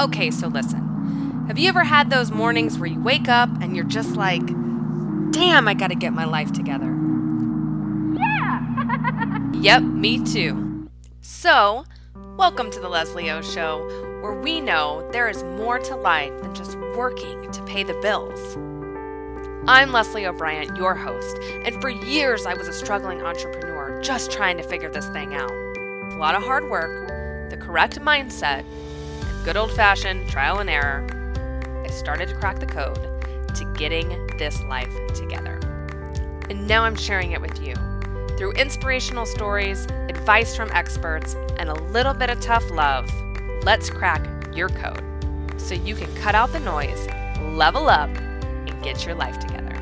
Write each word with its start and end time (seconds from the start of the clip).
Okay, 0.00 0.30
so 0.30 0.48
listen. 0.48 1.44
Have 1.46 1.58
you 1.58 1.68
ever 1.68 1.84
had 1.84 2.08
those 2.08 2.30
mornings 2.30 2.78
where 2.78 2.88
you 2.88 2.98
wake 2.98 3.28
up 3.28 3.50
and 3.60 3.76
you're 3.76 3.84
just 3.84 4.16
like, 4.16 4.46
damn, 5.30 5.68
I 5.68 5.74
gotta 5.74 5.94
get 5.94 6.14
my 6.14 6.24
life 6.24 6.50
together? 6.52 6.86
Yeah! 8.14 9.52
yep, 9.60 9.82
me 9.82 10.24
too. 10.24 10.88
So, 11.20 11.84
welcome 12.38 12.70
to 12.70 12.80
the 12.80 12.88
Leslie 12.88 13.30
O 13.30 13.42
Show, 13.42 13.86
where 14.22 14.40
we 14.40 14.62
know 14.62 15.06
there 15.12 15.28
is 15.28 15.42
more 15.42 15.78
to 15.80 15.96
life 15.96 16.32
than 16.40 16.54
just 16.54 16.78
working 16.96 17.52
to 17.52 17.62
pay 17.64 17.82
the 17.82 17.92
bills. 18.00 18.56
I'm 19.68 19.92
Leslie 19.92 20.24
O'Brien, 20.24 20.76
your 20.76 20.94
host, 20.94 21.36
and 21.62 21.78
for 21.82 21.90
years 21.90 22.46
I 22.46 22.54
was 22.54 22.68
a 22.68 22.72
struggling 22.72 23.20
entrepreneur 23.20 24.00
just 24.00 24.32
trying 24.32 24.56
to 24.56 24.62
figure 24.62 24.88
this 24.88 25.08
thing 25.10 25.34
out. 25.34 25.52
With 25.52 26.14
a 26.14 26.18
lot 26.18 26.34
of 26.34 26.42
hard 26.42 26.70
work, 26.70 27.50
the 27.50 27.58
correct 27.58 28.00
mindset, 28.00 28.64
good 29.44 29.56
old 29.56 29.72
fashioned 29.72 30.28
trial 30.28 30.58
and 30.58 30.68
error, 30.68 31.06
I 31.84 31.90
started 31.90 32.28
to 32.28 32.34
crack 32.34 32.58
the 32.58 32.66
code 32.66 32.98
to 33.54 33.64
getting 33.76 34.26
this 34.36 34.62
life 34.64 34.94
together. 35.14 35.58
And 36.50 36.66
now 36.68 36.82
I'm 36.82 36.96
sharing 36.96 37.32
it 37.32 37.40
with 37.40 37.60
you. 37.62 37.74
Through 38.36 38.52
inspirational 38.52 39.26
stories, 39.26 39.86
advice 40.08 40.54
from 40.54 40.70
experts, 40.72 41.34
and 41.58 41.68
a 41.68 41.74
little 41.74 42.14
bit 42.14 42.30
of 42.30 42.40
tough 42.40 42.68
love, 42.70 43.10
let's 43.62 43.88
crack 43.90 44.26
your 44.54 44.68
code 44.68 45.02
so 45.56 45.74
you 45.74 45.94
can 45.94 46.14
cut 46.16 46.34
out 46.34 46.52
the 46.52 46.60
noise, 46.60 47.06
level 47.56 47.88
up, 47.88 48.10
and 48.18 48.82
get 48.82 49.04
your 49.06 49.14
life 49.14 49.38
together. 49.38 49.76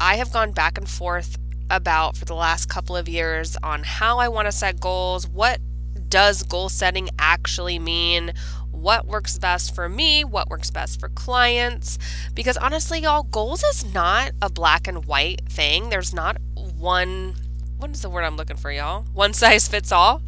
I 0.00 0.16
have 0.16 0.32
gone 0.32 0.52
back 0.52 0.78
and 0.78 0.88
forth 0.88 1.36
about 1.70 2.16
for 2.16 2.24
the 2.24 2.34
last 2.34 2.68
couple 2.68 2.96
of 2.96 3.08
years 3.08 3.56
on 3.62 3.82
how 3.84 4.18
I 4.18 4.28
want 4.28 4.46
to 4.46 4.52
set 4.52 4.80
goals, 4.80 5.26
what 5.26 5.60
does 6.08 6.42
goal 6.42 6.68
setting 6.68 7.08
actually 7.18 7.78
mean? 7.78 8.34
What 8.70 9.06
works 9.06 9.38
best 9.38 9.74
for 9.74 9.88
me? 9.88 10.24
What 10.24 10.48
works 10.48 10.70
best 10.70 11.00
for 11.00 11.08
clients? 11.08 11.98
Because 12.34 12.56
honestly, 12.56 13.00
y'all, 13.00 13.22
goals 13.22 13.62
is 13.62 13.94
not 13.94 14.32
a 14.42 14.50
black 14.50 14.88
and 14.88 15.04
white 15.04 15.42
thing. 15.48 15.90
There's 15.90 16.12
not 16.12 16.38
one, 16.54 17.36
what 17.78 17.90
is 17.90 18.02
the 18.02 18.10
word 18.10 18.24
I'm 18.24 18.36
looking 18.36 18.56
for, 18.56 18.72
y'all? 18.72 19.04
One 19.12 19.32
size 19.32 19.68
fits 19.68 19.92
all. 19.92 20.22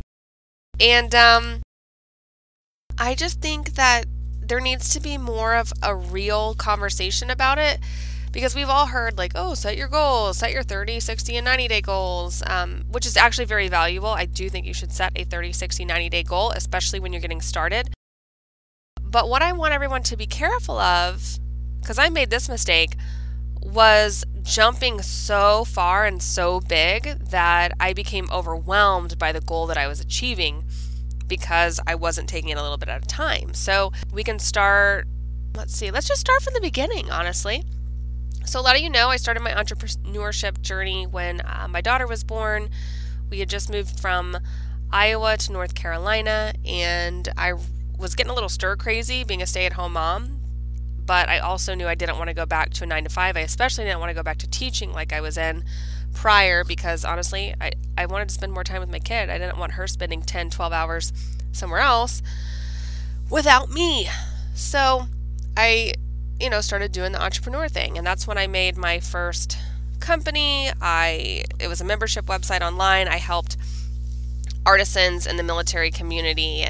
And 0.80 1.14
um, 1.14 1.62
I 2.98 3.14
just 3.14 3.40
think 3.40 3.74
that 3.74 4.06
there 4.40 4.60
needs 4.60 4.88
to 4.90 5.00
be 5.00 5.16
more 5.18 5.54
of 5.54 5.72
a 5.82 5.94
real 5.94 6.54
conversation 6.54 7.30
about 7.30 7.58
it 7.58 7.78
because 8.32 8.54
we've 8.54 8.68
all 8.68 8.86
heard 8.86 9.18
like 9.18 9.32
oh 9.34 9.54
set 9.54 9.76
your 9.76 9.88
goals 9.88 10.38
set 10.38 10.52
your 10.52 10.62
30 10.62 10.98
60 11.00 11.36
and 11.36 11.44
90 11.44 11.68
day 11.68 11.80
goals 11.80 12.42
um, 12.46 12.84
which 12.90 13.06
is 13.06 13.16
actually 13.16 13.44
very 13.44 13.68
valuable. 13.68 14.08
I 14.08 14.24
do 14.24 14.48
think 14.48 14.66
you 14.66 14.74
should 14.74 14.92
set 14.92 15.12
a 15.14 15.24
30 15.24 15.52
60 15.52 15.84
90 15.84 16.08
day 16.08 16.22
goal 16.22 16.50
especially 16.50 16.98
when 16.98 17.12
you're 17.12 17.20
getting 17.20 17.42
started. 17.42 17.92
But 19.02 19.28
what 19.28 19.42
i 19.42 19.52
want 19.52 19.74
everyone 19.74 20.02
to 20.04 20.16
be 20.16 20.26
careful 20.26 20.78
of 20.78 21.38
because 21.80 21.98
i 21.98 22.08
made 22.08 22.30
this 22.30 22.48
mistake 22.48 22.96
was 23.60 24.24
jumping 24.42 25.02
so 25.02 25.64
far 25.64 26.04
and 26.04 26.20
so 26.20 26.58
big 26.60 27.04
that 27.30 27.72
i 27.78 27.92
became 27.92 28.26
overwhelmed 28.32 29.18
by 29.18 29.30
the 29.30 29.40
goal 29.40 29.66
that 29.66 29.76
i 29.76 29.86
was 29.86 30.00
achieving 30.00 30.64
because 31.28 31.78
i 31.86 31.94
wasn't 31.94 32.28
taking 32.28 32.50
it 32.50 32.58
a 32.58 32.62
little 32.62 32.78
bit 32.78 32.88
at 32.88 33.04
a 33.04 33.06
time. 33.06 33.54
So 33.54 33.92
we 34.12 34.24
can 34.24 34.38
start 34.38 35.06
let's 35.54 35.76
see 35.76 35.90
let's 35.90 36.08
just 36.08 36.20
start 36.20 36.40
from 36.40 36.54
the 36.54 36.60
beginning 36.62 37.10
honestly 37.10 37.62
so, 38.44 38.60
a 38.60 38.62
lot 38.62 38.76
of 38.76 38.82
you 38.82 38.90
know 38.90 39.08
I 39.08 39.16
started 39.16 39.40
my 39.40 39.52
entrepreneurship 39.52 40.60
journey 40.60 41.06
when 41.06 41.40
uh, 41.40 41.66
my 41.68 41.80
daughter 41.80 42.06
was 42.06 42.24
born. 42.24 42.70
We 43.30 43.40
had 43.40 43.48
just 43.48 43.70
moved 43.70 44.00
from 44.00 44.38
Iowa 44.90 45.36
to 45.38 45.52
North 45.52 45.74
Carolina, 45.74 46.52
and 46.64 47.28
I 47.36 47.54
was 47.98 48.14
getting 48.14 48.30
a 48.30 48.34
little 48.34 48.48
stir 48.48 48.76
crazy 48.76 49.24
being 49.24 49.42
a 49.42 49.46
stay 49.46 49.66
at 49.66 49.74
home 49.74 49.94
mom. 49.94 50.40
But 51.04 51.28
I 51.28 51.38
also 51.38 51.74
knew 51.74 51.86
I 51.86 51.94
didn't 51.94 52.18
want 52.18 52.28
to 52.28 52.34
go 52.34 52.46
back 52.46 52.70
to 52.74 52.84
a 52.84 52.86
nine 52.86 53.04
to 53.04 53.10
five. 53.10 53.36
I 53.36 53.40
especially 53.40 53.84
didn't 53.84 54.00
want 54.00 54.10
to 54.10 54.14
go 54.14 54.22
back 54.22 54.38
to 54.38 54.48
teaching 54.48 54.92
like 54.92 55.12
I 55.12 55.20
was 55.20 55.36
in 55.36 55.64
prior 56.12 56.62
because 56.64 57.04
honestly, 57.04 57.54
I, 57.60 57.72
I 57.98 58.06
wanted 58.06 58.28
to 58.28 58.34
spend 58.34 58.52
more 58.52 58.64
time 58.64 58.80
with 58.80 58.90
my 58.90 58.98
kid. 58.98 59.28
I 59.28 59.38
didn't 59.38 59.58
want 59.58 59.72
her 59.72 59.86
spending 59.86 60.22
10, 60.22 60.50
12 60.50 60.72
hours 60.72 61.12
somewhere 61.50 61.80
else 61.80 62.22
without 63.30 63.70
me. 63.70 64.08
So 64.54 65.06
I 65.56 65.94
you 66.42 66.50
know, 66.50 66.60
started 66.60 66.90
doing 66.90 67.12
the 67.12 67.22
entrepreneur 67.22 67.68
thing. 67.68 67.96
And 67.96 68.04
that's 68.04 68.26
when 68.26 68.36
I 68.36 68.48
made 68.48 68.76
my 68.76 68.98
first 68.98 69.56
company. 70.00 70.70
I 70.80 71.44
it 71.60 71.68
was 71.68 71.80
a 71.80 71.84
membership 71.84 72.26
website 72.26 72.60
online. 72.60 73.06
I 73.06 73.18
helped 73.18 73.56
artisans 74.66 75.26
in 75.26 75.36
the 75.36 75.44
military 75.44 75.90
community 75.90 76.66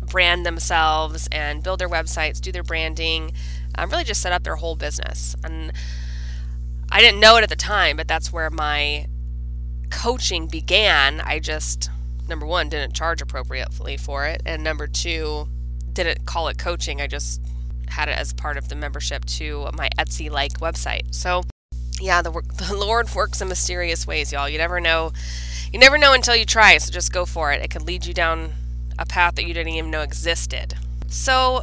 brand 0.00 0.44
themselves 0.44 1.28
and 1.30 1.62
build 1.62 1.78
their 1.78 1.88
websites, 1.88 2.40
do 2.40 2.50
their 2.50 2.62
branding, 2.62 3.32
um, 3.76 3.90
really 3.90 4.04
just 4.04 4.22
set 4.22 4.32
up 4.32 4.44
their 4.44 4.56
whole 4.56 4.76
business. 4.76 5.36
And 5.44 5.72
I 6.90 7.00
didn't 7.00 7.20
know 7.20 7.36
it 7.36 7.42
at 7.42 7.50
the 7.50 7.56
time, 7.56 7.96
but 7.96 8.08
that's 8.08 8.32
where 8.32 8.50
my 8.50 9.06
coaching 9.90 10.46
began. 10.46 11.20
I 11.20 11.38
just 11.38 11.90
number 12.28 12.46
one 12.46 12.70
didn't 12.70 12.94
charge 12.94 13.20
appropriately 13.20 13.98
for 13.98 14.24
it, 14.24 14.40
and 14.46 14.64
number 14.64 14.86
two 14.86 15.48
didn't 15.92 16.24
call 16.24 16.48
it 16.48 16.56
coaching. 16.56 17.02
I 17.02 17.06
just 17.06 17.42
had 17.92 18.08
it 18.08 18.18
as 18.18 18.32
part 18.32 18.56
of 18.56 18.68
the 18.68 18.74
membership 18.74 19.24
to 19.24 19.68
my 19.74 19.88
Etsy 19.98 20.30
like 20.30 20.60
website. 20.60 21.14
So, 21.14 21.42
yeah, 22.00 22.22
the, 22.22 22.30
the 22.68 22.74
Lord 22.76 23.14
works 23.14 23.40
in 23.40 23.48
mysterious 23.48 24.06
ways, 24.06 24.32
y'all. 24.32 24.48
You 24.48 24.58
never 24.58 24.80
know. 24.80 25.12
You 25.72 25.78
never 25.78 25.96
know 25.96 26.12
until 26.12 26.36
you 26.36 26.44
try, 26.44 26.76
so 26.78 26.92
just 26.92 27.12
go 27.12 27.24
for 27.24 27.52
it. 27.52 27.62
It 27.62 27.70
could 27.70 27.82
lead 27.82 28.04
you 28.04 28.12
down 28.12 28.52
a 28.98 29.06
path 29.06 29.36
that 29.36 29.44
you 29.44 29.54
didn't 29.54 29.72
even 29.72 29.90
know 29.90 30.02
existed. 30.02 30.74
So, 31.08 31.62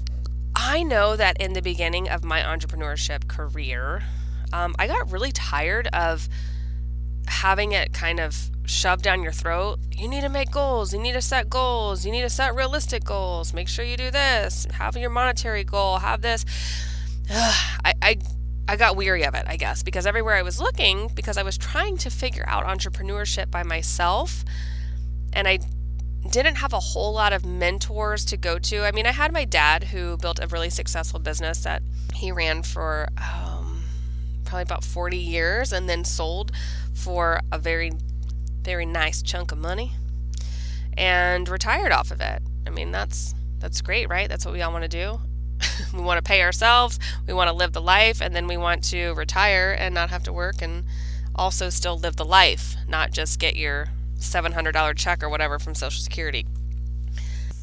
I 0.55 0.83
know 0.83 1.15
that 1.15 1.39
in 1.39 1.53
the 1.53 1.61
beginning 1.61 2.09
of 2.09 2.23
my 2.23 2.41
entrepreneurship 2.41 3.27
career, 3.27 4.03
um, 4.51 4.75
I 4.79 4.87
got 4.87 5.11
really 5.11 5.31
tired 5.31 5.87
of 5.93 6.27
having 7.29 7.71
it 7.71 7.93
kind 7.93 8.19
of 8.19 8.49
shoved 8.65 9.03
down 9.03 9.23
your 9.23 9.31
throat. 9.31 9.79
You 9.91 10.07
need 10.07 10.21
to 10.21 10.29
make 10.29 10.51
goals. 10.51 10.93
You 10.93 10.99
need 10.99 11.13
to 11.13 11.21
set 11.21 11.49
goals. 11.49 12.05
You 12.05 12.11
need 12.11 12.21
to 12.21 12.29
set 12.29 12.55
realistic 12.55 13.03
goals. 13.03 13.53
Make 13.53 13.67
sure 13.67 13.85
you 13.85 13.97
do 13.97 14.11
this. 14.11 14.67
Have 14.73 14.97
your 14.97 15.09
monetary 15.09 15.63
goal. 15.63 15.97
Have 15.99 16.21
this. 16.21 16.45
I, 17.29 17.93
I 18.01 18.17
I 18.67 18.75
got 18.75 18.95
weary 18.95 19.23
of 19.23 19.33
it, 19.33 19.45
I 19.47 19.57
guess, 19.57 19.81
because 19.81 20.05
everywhere 20.05 20.35
I 20.35 20.43
was 20.43 20.59
looking, 20.59 21.09
because 21.15 21.37
I 21.37 21.43
was 21.43 21.57
trying 21.57 21.97
to 21.97 22.11
figure 22.11 22.43
out 22.45 22.65
entrepreneurship 22.65 23.49
by 23.49 23.63
myself, 23.63 24.45
and 25.33 25.47
I 25.47 25.57
didn't 26.29 26.55
have 26.57 26.73
a 26.73 26.79
whole 26.79 27.11
lot 27.13 27.33
of 27.33 27.43
mentors 27.43 28.25
to 28.25 28.37
go 28.37 28.59
to. 28.59 28.83
I 28.83 28.91
mean, 28.91 29.07
I 29.07 29.11
had 29.11 29.33
my 29.33 29.43
dad 29.43 29.85
who 29.85 30.17
built 30.17 30.39
a 30.39 30.45
really 30.45 30.69
successful 30.69 31.19
business 31.19 31.63
that 31.63 31.81
he 32.13 32.31
ran 32.31 32.61
for 32.61 33.09
um, 33.17 33.48
probably 34.49 34.63
about 34.63 34.83
40 34.83 35.15
years 35.15 35.71
and 35.71 35.87
then 35.87 36.03
sold 36.03 36.51
for 36.93 37.39
a 37.51 37.59
very 37.59 37.91
very 38.63 38.85
nice 38.85 39.21
chunk 39.21 39.51
of 39.51 39.57
money 39.57 39.93
and 40.97 41.47
retired 41.47 41.91
off 41.91 42.11
of 42.11 42.19
it. 42.19 42.41
I 42.67 42.71
mean, 42.71 42.91
that's 42.91 43.33
that's 43.59 43.81
great, 43.81 44.09
right? 44.09 44.27
That's 44.27 44.45
what 44.45 44.53
we 44.53 44.61
all 44.61 44.71
want 44.71 44.83
to 44.83 44.89
do. 44.89 45.19
we 45.93 46.01
want 46.01 46.17
to 46.17 46.23
pay 46.23 46.41
ourselves, 46.41 46.99
we 47.27 47.33
want 47.33 47.49
to 47.49 47.55
live 47.55 47.73
the 47.73 47.81
life, 47.81 48.21
and 48.21 48.35
then 48.35 48.47
we 48.47 48.57
want 48.57 48.83
to 48.85 49.13
retire 49.13 49.75
and 49.77 49.93
not 49.93 50.09
have 50.09 50.23
to 50.23 50.33
work 50.33 50.61
and 50.61 50.85
also 51.35 51.69
still 51.69 51.97
live 51.97 52.15
the 52.15 52.25
life, 52.25 52.75
not 52.87 53.11
just 53.11 53.39
get 53.39 53.55
your 53.55 53.89
$700 54.17 54.95
check 54.97 55.21
or 55.21 55.29
whatever 55.29 55.59
from 55.59 55.75
Social 55.75 56.01
Security. 56.01 56.45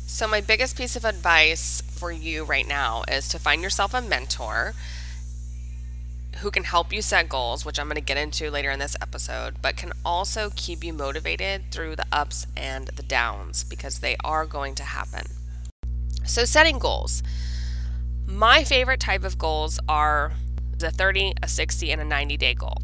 So, 0.06 0.26
my 0.26 0.40
biggest 0.40 0.76
piece 0.76 0.94
of 0.94 1.04
advice 1.04 1.82
for 1.90 2.12
you 2.12 2.44
right 2.44 2.66
now 2.66 3.02
is 3.08 3.28
to 3.28 3.38
find 3.38 3.62
yourself 3.62 3.92
a 3.92 4.00
mentor 4.00 4.74
who 6.38 6.50
can 6.50 6.64
help 6.64 6.92
you 6.92 7.02
set 7.02 7.28
goals, 7.28 7.64
which 7.64 7.78
I'm 7.78 7.86
going 7.86 7.96
to 7.96 8.00
get 8.00 8.16
into 8.16 8.50
later 8.50 8.70
in 8.70 8.78
this 8.78 8.96
episode, 9.00 9.56
but 9.62 9.76
can 9.76 9.92
also 10.04 10.50
keep 10.54 10.84
you 10.84 10.92
motivated 10.92 11.70
through 11.70 11.96
the 11.96 12.06
ups 12.12 12.46
and 12.56 12.88
the 12.88 13.02
downs 13.02 13.64
because 13.64 14.00
they 14.00 14.16
are 14.24 14.46
going 14.46 14.74
to 14.76 14.82
happen. 14.82 15.26
So, 16.24 16.44
setting 16.44 16.78
goals. 16.78 17.22
My 18.26 18.64
favorite 18.64 19.00
type 19.00 19.24
of 19.24 19.38
goals 19.38 19.78
are 19.88 20.32
the 20.78 20.90
30, 20.90 21.34
a 21.42 21.48
60, 21.48 21.90
and 21.92 22.00
a 22.00 22.04
90 22.04 22.36
day 22.36 22.54
goal. 22.54 22.82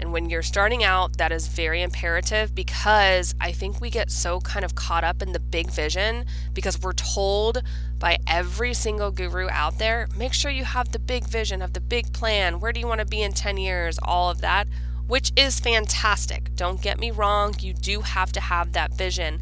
And 0.00 0.12
when 0.12 0.30
you're 0.30 0.42
starting 0.42 0.84
out, 0.84 1.16
that 1.18 1.32
is 1.32 1.48
very 1.48 1.82
imperative 1.82 2.54
because 2.54 3.34
I 3.40 3.52
think 3.52 3.80
we 3.80 3.90
get 3.90 4.10
so 4.10 4.40
kind 4.40 4.64
of 4.64 4.74
caught 4.74 5.04
up 5.04 5.22
in 5.22 5.32
the 5.32 5.40
big 5.40 5.70
vision 5.70 6.24
because 6.54 6.80
we're 6.80 6.92
told 6.92 7.62
by 7.98 8.18
every 8.26 8.74
single 8.74 9.10
guru 9.10 9.48
out 9.50 9.78
there 9.78 10.08
make 10.16 10.32
sure 10.32 10.50
you 10.50 10.64
have 10.64 10.92
the 10.92 10.98
big 10.98 11.24
vision, 11.24 11.60
have 11.60 11.72
the 11.72 11.80
big 11.80 12.12
plan. 12.12 12.60
Where 12.60 12.72
do 12.72 12.78
you 12.78 12.86
want 12.86 13.00
to 13.00 13.06
be 13.06 13.22
in 13.22 13.32
10 13.32 13.56
years? 13.56 13.98
All 14.02 14.30
of 14.30 14.40
that, 14.40 14.68
which 15.08 15.32
is 15.36 15.58
fantastic. 15.58 16.54
Don't 16.54 16.80
get 16.80 17.00
me 17.00 17.10
wrong, 17.10 17.54
you 17.58 17.72
do 17.72 18.02
have 18.02 18.30
to 18.32 18.40
have 18.40 18.72
that 18.72 18.94
vision. 18.94 19.40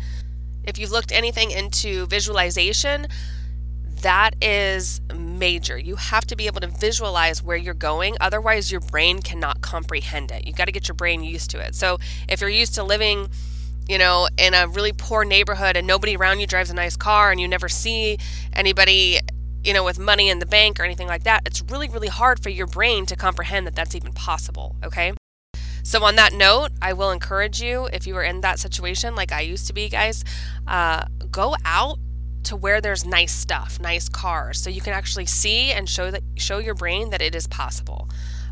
If 0.64 0.79
you've 0.79 0.91
looked 0.91 1.12
anything 1.12 1.50
into 1.50 2.06
visualization, 2.06 3.09
that 4.06 4.37
is 4.41 5.00
major. 5.17 5.76
You 5.76 5.97
have 5.97 6.25
to 6.26 6.37
be 6.37 6.47
able 6.47 6.61
to 6.61 6.69
visualize 6.69 7.43
where 7.43 7.56
you're 7.56 7.75
going, 7.75 8.17
otherwise, 8.20 8.70
your 8.70 8.81
brain 8.81 9.20
cannot 9.20 9.62
comprehend 9.62 10.31
it. 10.31 10.47
You 10.47 10.53
got 10.53 10.67
to 10.67 10.73
get 10.73 10.87
your 10.87 10.94
brain 10.94 11.25
used 11.25 11.50
to 11.50 11.58
it. 11.58 11.75
So, 11.75 11.99
if 12.29 12.41
you're 12.41 12.49
used 12.49 12.76
to 12.76 12.85
living 12.85 13.29
you 13.88 13.99
know, 13.99 14.29
in 14.37 14.55
a 14.55 14.67
really 14.69 14.93
poor 14.93 15.25
neighborhood 15.25 15.76
and 15.76 15.87
nobody 15.87 16.17
around 16.17 16.41
you 16.41 16.47
drives 16.47 16.70
a 16.70 16.75
nice 16.75 16.97
car 16.97 17.31
and 17.32 17.41
you 17.41 17.47
never 17.47 17.69
see 17.69 18.19
anybody, 18.53 19.19
you 19.64 19.73
know, 19.73 19.85
with 19.85 19.99
money 19.99 20.29
in 20.29 20.38
the 20.38 20.47
bank 20.47 20.79
or 20.79 20.85
anything 20.85 21.06
like 21.09 21.25
that, 21.25 21.43
it's 21.44 21.62
really, 21.62 21.88
really 21.88 22.09
hard 22.09 22.41
for 22.41 22.49
your 22.49 22.67
brain 22.67 23.06
to 23.06 23.17
comprehend 23.17 23.67
that 23.67 23.75
that's 23.75 23.94
even 23.94 24.12
possible, 24.12 24.76
okay? 24.85 25.14
So, 25.82 26.05
on 26.05 26.14
that 26.14 26.32
note, 26.32 26.70
I 26.81 26.93
will 26.93 27.11
encourage 27.11 27.61
you 27.61 27.88
if 27.93 28.06
you 28.06 28.17
are 28.17 28.25
in 28.25 28.41
that 28.43 28.61
situation, 28.61 29.17
like 29.17 29.32
I 29.32 29.41
used 29.41 29.67
to 29.67 29.73
be, 29.73 29.88
guys, 29.88 30.25
uh, 30.67 31.06
go 31.31 31.56
out 31.64 31.99
to 32.47 32.57
where 32.57 32.81
there's 32.81 33.05
nice 33.05 33.33
stuff, 33.33 33.79
nice 33.81 34.09
cars, 34.09 34.61
so 34.61 34.71
you 34.71 34.81
can 34.81 34.93
actually 34.93 35.27
see 35.27 35.73
and 35.73 35.89
show 35.89 36.11
that 36.11 36.23
show 36.37 36.59
your 36.59 36.75
brain 36.75 37.11
that 37.11 37.23
it 37.23 37.35
is 37.35 37.47
possible. 37.47 38.09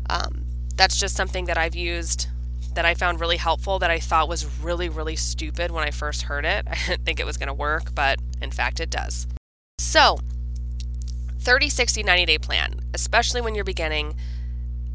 Um, 0.09 0.45
that's 0.75 0.97
just 0.97 1.15
something 1.15 1.45
that 1.45 1.57
I've 1.57 1.75
used 1.75 2.27
that 2.73 2.85
I 2.85 2.93
found 2.93 3.19
really 3.19 3.37
helpful 3.37 3.79
that 3.79 3.89
I 3.89 3.99
thought 3.99 4.27
was 4.27 4.45
really, 4.59 4.89
really 4.89 5.15
stupid 5.15 5.71
when 5.71 5.83
I 5.85 5.91
first 5.91 6.23
heard 6.23 6.45
it. 6.45 6.67
I 6.69 6.75
didn't 6.87 7.05
think 7.05 7.19
it 7.19 7.25
was 7.25 7.37
going 7.37 7.47
to 7.47 7.53
work, 7.53 7.95
but 7.95 8.19
in 8.41 8.51
fact, 8.51 8.79
it 8.79 8.89
does. 8.89 9.27
So, 9.77 10.19
30, 11.39 11.69
60, 11.69 12.03
90 12.03 12.25
day 12.25 12.37
plan, 12.37 12.81
especially 12.93 13.41
when 13.41 13.55
you're 13.55 13.63
beginning 13.63 14.15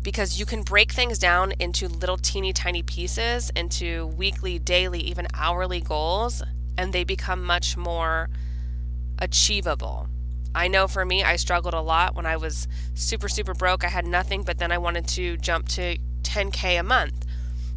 because 0.02 0.38
you 0.38 0.47
can 0.47 0.62
break 0.62 0.93
things 0.93 1.19
down 1.19 1.52
into 1.58 1.87
little 1.87 2.17
teeny 2.17 2.52
tiny 2.52 2.82
pieces, 2.82 3.50
into 3.55 4.06
weekly, 4.06 4.58
daily, 4.58 5.00
even 5.00 5.26
hourly 5.35 5.81
goals, 5.81 6.43
and 6.79 6.93
they 6.93 7.05
become 7.05 7.44
much 7.44 7.76
more 7.76 8.29
achievable. 9.20 10.08
I 10.55 10.69
know 10.69 10.88
for 10.88 11.05
me, 11.05 11.22
I 11.22 11.37
struggled 11.37 11.75
a 11.75 11.81
lot 11.81 12.14
when 12.14 12.26
I 12.26 12.37
was 12.37 12.67
super, 12.94 13.28
super 13.28 13.55
broke. 13.55 13.84
I 13.84 13.88
had 13.88 14.06
nothing, 14.06 14.43
but 14.43 14.58
then 14.58 14.72
I 14.72 14.78
wanted 14.78 15.06
to 15.08 15.37
jump 15.37 15.69
to 15.69 15.96
10K 16.22 16.78
a 16.78 16.82
month. 16.82 17.26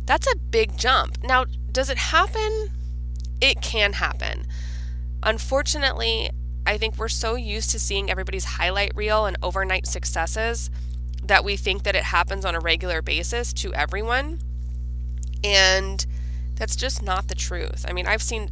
That's 0.06 0.28
a 0.32 0.36
big 0.36 0.78
jump. 0.78 1.24
Now, 1.24 1.46
does 1.72 1.90
it 1.90 1.98
happen? 1.98 2.70
It 3.40 3.62
can 3.62 3.94
happen. 3.94 4.46
Unfortunately, 5.22 6.32
I 6.66 6.78
think 6.78 6.98
we're 6.98 7.10
so 7.10 7.36
used 7.36 7.70
to 7.72 7.80
seeing 7.80 8.10
everybody's 8.10 8.46
highlight 8.46 8.96
reel 8.96 9.26
and 9.26 9.38
overnight 9.44 9.86
successes 9.86 10.70
that 11.24 11.44
we 11.44 11.56
think 11.56 11.84
that 11.84 11.96
it 11.96 12.04
happens 12.04 12.44
on 12.46 12.56
a 12.56 12.60
regular 12.60 13.02
basis 13.02 13.54
to 13.54 13.74
everyone. 13.74 14.40
And 15.44 16.06
that's 16.56 16.76
just 16.76 17.02
not 17.02 17.28
the 17.28 17.36
truth. 17.36 17.86
I 17.88 17.94
mean, 17.94 18.08
I've 18.08 18.22
seen 18.22 18.50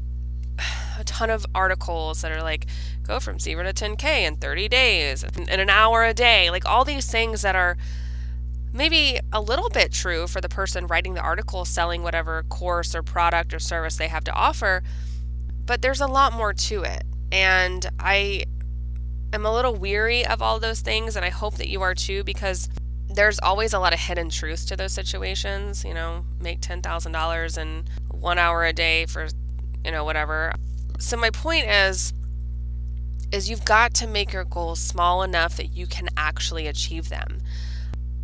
a 0.97 1.03
ton 1.03 1.29
of 1.29 1.45
articles 1.53 2.21
that 2.21 2.31
are 2.31 2.43
like, 2.43 2.67
go 3.03 3.19
from 3.19 3.39
zero 3.39 3.63
to 3.63 3.73
10K 3.73 4.21
in 4.21 4.37
30 4.37 4.67
days, 4.69 5.23
in 5.23 5.49
an 5.49 5.69
hour 5.69 6.03
a 6.03 6.13
day, 6.13 6.49
like 6.49 6.65
all 6.65 6.85
these 6.85 7.09
things 7.09 7.41
that 7.41 7.55
are 7.55 7.77
maybe 8.73 9.19
a 9.33 9.41
little 9.41 9.69
bit 9.69 9.91
true 9.91 10.27
for 10.27 10.39
the 10.39 10.49
person 10.49 10.87
writing 10.87 11.13
the 11.13 11.21
article, 11.21 11.65
selling 11.65 12.03
whatever 12.03 12.43
course 12.43 12.95
or 12.95 13.03
product 13.03 13.53
or 13.53 13.59
service 13.59 13.97
they 13.97 14.07
have 14.07 14.23
to 14.23 14.33
offer. 14.33 14.81
But 15.65 15.81
there's 15.81 16.01
a 16.01 16.07
lot 16.07 16.33
more 16.33 16.53
to 16.53 16.83
it. 16.83 17.03
And 17.31 17.89
I 17.99 18.45
am 19.33 19.45
a 19.45 19.53
little 19.53 19.75
weary 19.75 20.25
of 20.25 20.41
all 20.41 20.59
those 20.59 20.81
things, 20.81 21.15
and 21.15 21.25
I 21.25 21.29
hope 21.29 21.55
that 21.55 21.69
you 21.69 21.81
are 21.81 21.95
too, 21.95 22.23
because 22.23 22.69
there's 23.09 23.39
always 23.39 23.73
a 23.73 23.79
lot 23.79 23.93
of 23.93 23.99
hidden 23.99 24.29
truths 24.29 24.65
to 24.65 24.75
those 24.75 24.93
situations. 24.93 25.83
You 25.83 25.93
know, 25.93 26.25
make 26.39 26.61
$10,000 26.61 27.57
in 27.57 27.85
one 28.09 28.37
hour 28.37 28.63
a 28.63 28.73
day 28.73 29.05
for, 29.05 29.27
you 29.83 29.91
know, 29.91 30.03
whatever. 30.03 30.53
So, 30.99 31.17
my 31.17 31.29
point 31.29 31.65
is, 31.67 32.13
is 33.31 33.49
you've 33.49 33.65
got 33.65 33.93
to 33.95 34.07
make 34.07 34.33
your 34.33 34.43
goals 34.43 34.79
small 34.79 35.23
enough 35.23 35.57
that 35.57 35.67
you 35.67 35.87
can 35.87 36.09
actually 36.17 36.67
achieve 36.67 37.09
them. 37.09 37.41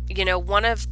You 0.08 0.24
know, 0.24 0.38
one 0.38 0.64
of 0.64 0.86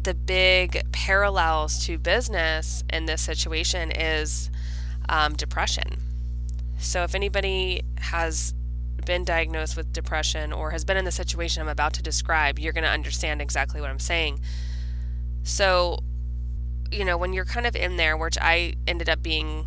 the 0.00 0.14
big 0.14 0.82
parallels 0.92 1.84
to 1.86 1.98
business 1.98 2.84
in 2.92 3.06
this 3.06 3.22
situation 3.22 3.90
is 3.90 4.50
um, 5.08 5.34
depression. 5.34 5.98
So, 6.78 7.02
if 7.02 7.14
anybody 7.14 7.82
has 7.98 8.54
been 9.04 9.24
diagnosed 9.24 9.76
with 9.76 9.92
depression 9.92 10.52
or 10.52 10.70
has 10.70 10.84
been 10.84 10.96
in 10.96 11.04
the 11.04 11.12
situation 11.12 11.62
I'm 11.62 11.68
about 11.68 11.92
to 11.94 12.02
describe, 12.02 12.58
you're 12.58 12.72
going 12.72 12.84
to 12.84 12.90
understand 12.90 13.42
exactly 13.42 13.80
what 13.80 13.90
I'm 13.90 13.98
saying. 13.98 14.40
So, 15.42 15.98
you 16.90 17.04
know, 17.04 17.16
when 17.16 17.32
you're 17.32 17.44
kind 17.44 17.66
of 17.66 17.76
in 17.76 17.96
there, 17.96 18.16
which 18.16 18.38
I 18.40 18.74
ended 18.86 19.08
up 19.08 19.22
being 19.22 19.66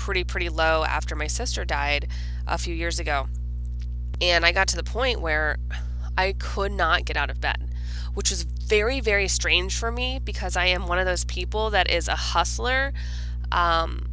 pretty, 0.00 0.24
pretty 0.24 0.48
low 0.48 0.82
after 0.82 1.14
my 1.14 1.26
sister 1.26 1.62
died 1.64 2.08
a 2.46 2.56
few 2.56 2.74
years 2.74 2.98
ago. 2.98 3.28
And 4.22 4.46
I 4.46 4.52
got 4.52 4.66
to 4.68 4.76
the 4.76 4.82
point 4.82 5.20
where 5.20 5.58
I 6.16 6.32
could 6.32 6.72
not 6.72 7.04
get 7.04 7.18
out 7.18 7.28
of 7.28 7.38
bed, 7.38 7.70
which 8.14 8.30
was 8.30 8.44
very, 8.44 9.00
very 9.00 9.28
strange 9.28 9.76
for 9.76 9.92
me 9.92 10.18
because 10.18 10.56
I 10.56 10.66
am 10.66 10.86
one 10.86 10.98
of 10.98 11.04
those 11.04 11.24
people 11.26 11.68
that 11.70 11.90
is 11.90 12.08
a 12.08 12.16
hustler. 12.16 12.94
Um, 13.52 14.08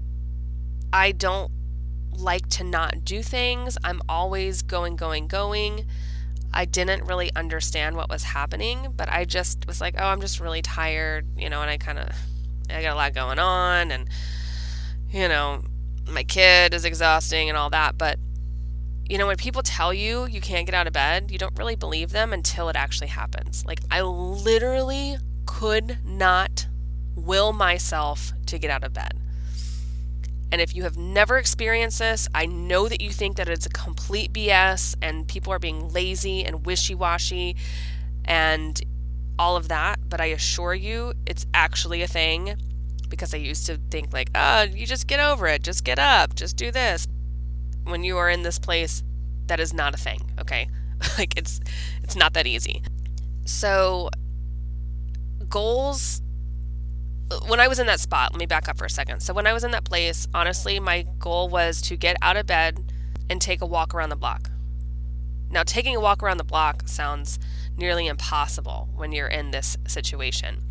I 0.91 1.13
don't 1.13 1.51
like 2.11 2.49
to 2.49 2.65
not 2.65 3.05
do 3.05 3.23
things. 3.23 3.77
I'm 3.81 4.01
always 4.09 4.61
going, 4.61 4.97
going, 4.97 5.27
going. 5.27 5.85
I 6.53 6.65
didn't 6.65 7.05
really 7.05 7.31
understand 7.33 7.95
what 7.95 8.09
was 8.09 8.23
happening, 8.23 8.93
but 8.95 9.07
I 9.09 9.23
just 9.23 9.65
was 9.67 9.79
like, 9.79 9.95
oh, 9.97 10.05
I'm 10.05 10.19
just 10.19 10.41
really 10.41 10.61
tired, 10.61 11.25
you 11.37 11.49
know, 11.49 11.61
and 11.61 11.69
I 11.69 11.77
kind 11.77 11.99
of, 11.99 12.09
I 12.69 12.81
got 12.81 12.93
a 12.93 12.95
lot 12.95 13.13
going 13.13 13.39
on, 13.39 13.91
and, 13.91 14.09
you 15.09 15.27
know, 15.27 15.63
my 16.09 16.23
kid 16.23 16.73
is 16.73 16.85
exhausting 16.85 17.49
and 17.49 17.57
all 17.57 17.69
that. 17.69 17.97
But, 17.97 18.19
you 19.09 19.17
know, 19.17 19.27
when 19.27 19.37
people 19.37 19.61
tell 19.61 19.93
you 19.93 20.25
you 20.25 20.41
can't 20.41 20.65
get 20.65 20.75
out 20.75 20.87
of 20.87 20.93
bed, 20.93 21.31
you 21.31 21.37
don't 21.37 21.57
really 21.57 21.75
believe 21.75 22.11
them 22.11 22.33
until 22.33 22.69
it 22.69 22.75
actually 22.75 23.07
happens. 23.07 23.65
Like, 23.65 23.79
I 23.91 24.01
literally 24.01 25.17
could 25.45 25.99
not 26.05 26.67
will 27.15 27.51
myself 27.53 28.31
to 28.45 28.59
get 28.59 28.69
out 28.69 28.83
of 28.83 28.93
bed. 28.93 29.13
And 30.51 30.61
if 30.61 30.75
you 30.75 30.83
have 30.83 30.95
never 30.95 31.37
experienced 31.37 31.99
this, 31.99 32.27
I 32.33 32.45
know 32.45 32.87
that 32.87 33.01
you 33.01 33.11
think 33.11 33.35
that 33.37 33.49
it's 33.49 33.65
a 33.65 33.69
complete 33.69 34.31
BS 34.31 34.95
and 35.01 35.27
people 35.27 35.51
are 35.51 35.59
being 35.59 35.89
lazy 35.89 36.45
and 36.45 36.65
wishy 36.65 36.95
washy 36.95 37.57
and 38.23 38.79
all 39.37 39.57
of 39.57 39.67
that. 39.67 39.99
But 40.07 40.21
I 40.21 40.25
assure 40.27 40.73
you, 40.73 41.13
it's 41.25 41.45
actually 41.53 42.01
a 42.01 42.07
thing 42.07 42.55
because 43.09 43.33
I 43.33 43.37
used 43.37 43.65
to 43.67 43.79
think, 43.89 44.13
like, 44.13 44.29
oh, 44.35 44.63
you 44.63 44.85
just 44.85 45.07
get 45.07 45.19
over 45.19 45.47
it, 45.47 45.63
just 45.63 45.83
get 45.83 45.99
up, 45.99 46.35
just 46.35 46.57
do 46.57 46.71
this. 46.71 47.07
When 47.83 48.03
you 48.03 48.17
are 48.17 48.29
in 48.29 48.43
this 48.43 48.59
place, 48.59 49.03
that 49.47 49.59
is 49.59 49.73
not 49.73 49.93
a 49.93 49.97
thing, 49.97 50.19
okay? 50.39 50.69
like, 51.17 51.37
it's, 51.37 51.59
it's 52.03 52.15
not 52.15 52.33
that 52.33 52.47
easy. 52.47 52.81
So, 53.45 54.09
goals 55.49 56.21
when 57.47 57.59
I 57.59 57.67
was 57.67 57.79
in 57.79 57.87
that 57.87 57.99
spot, 57.99 58.31
let 58.31 58.39
me 58.39 58.45
back 58.45 58.69
up 58.69 58.77
for 58.77 58.85
a 58.85 58.89
second. 58.89 59.21
So, 59.21 59.33
when 59.33 59.47
I 59.47 59.53
was 59.53 59.63
in 59.63 59.71
that 59.71 59.83
place, 59.83 60.27
honestly, 60.33 60.79
my 60.79 61.05
goal 61.19 61.49
was 61.49 61.81
to 61.83 61.97
get 61.97 62.15
out 62.21 62.37
of 62.37 62.45
bed 62.45 62.93
and 63.29 63.41
take 63.41 63.61
a 63.61 63.65
walk 63.65 63.93
around 63.93 64.09
the 64.09 64.15
block. 64.15 64.49
Now, 65.49 65.63
taking 65.63 65.95
a 65.95 65.99
walk 65.99 66.23
around 66.23 66.37
the 66.37 66.43
block 66.43 66.87
sounds 66.87 67.39
nearly 67.77 68.07
impossible 68.07 68.89
when 68.95 69.11
you're 69.11 69.27
in 69.27 69.51
this 69.51 69.77
situation. 69.87 70.63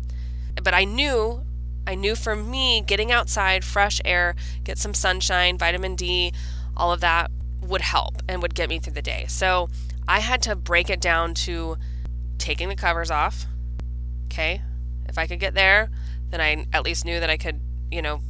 But 0.61 0.73
I 0.73 0.83
knew, 0.83 1.43
I 1.87 1.95
knew 1.95 2.15
for 2.15 2.35
me, 2.35 2.81
getting 2.81 3.11
outside, 3.11 3.63
fresh 3.63 4.01
air, 4.03 4.35
get 4.63 4.77
some 4.77 4.93
sunshine, 4.93 5.57
vitamin 5.57 5.95
D, 5.95 6.33
all 6.75 6.91
of 6.91 6.99
that 6.99 7.31
would 7.61 7.81
help 7.81 8.21
and 8.27 8.41
would 8.41 8.53
get 8.53 8.69
me 8.69 8.77
through 8.77 8.93
the 8.93 9.01
day. 9.01 9.25
So, 9.27 9.69
I 10.07 10.19
had 10.19 10.41
to 10.43 10.55
break 10.55 10.89
it 10.89 11.01
down 11.01 11.33
to 11.33 11.77
taking 12.37 12.69
the 12.69 12.75
covers 12.75 13.11
off. 13.11 13.45
Okay. 14.25 14.61
If 15.07 15.17
I 15.17 15.27
could 15.27 15.39
get 15.39 15.53
there, 15.53 15.89
then 16.29 16.41
I 16.41 16.65
at 16.73 16.83
least 16.83 17.05
knew 17.05 17.19
that 17.19 17.29
I 17.29 17.37
could, 17.37 17.59
you 17.91 18.01
know, 18.01 18.21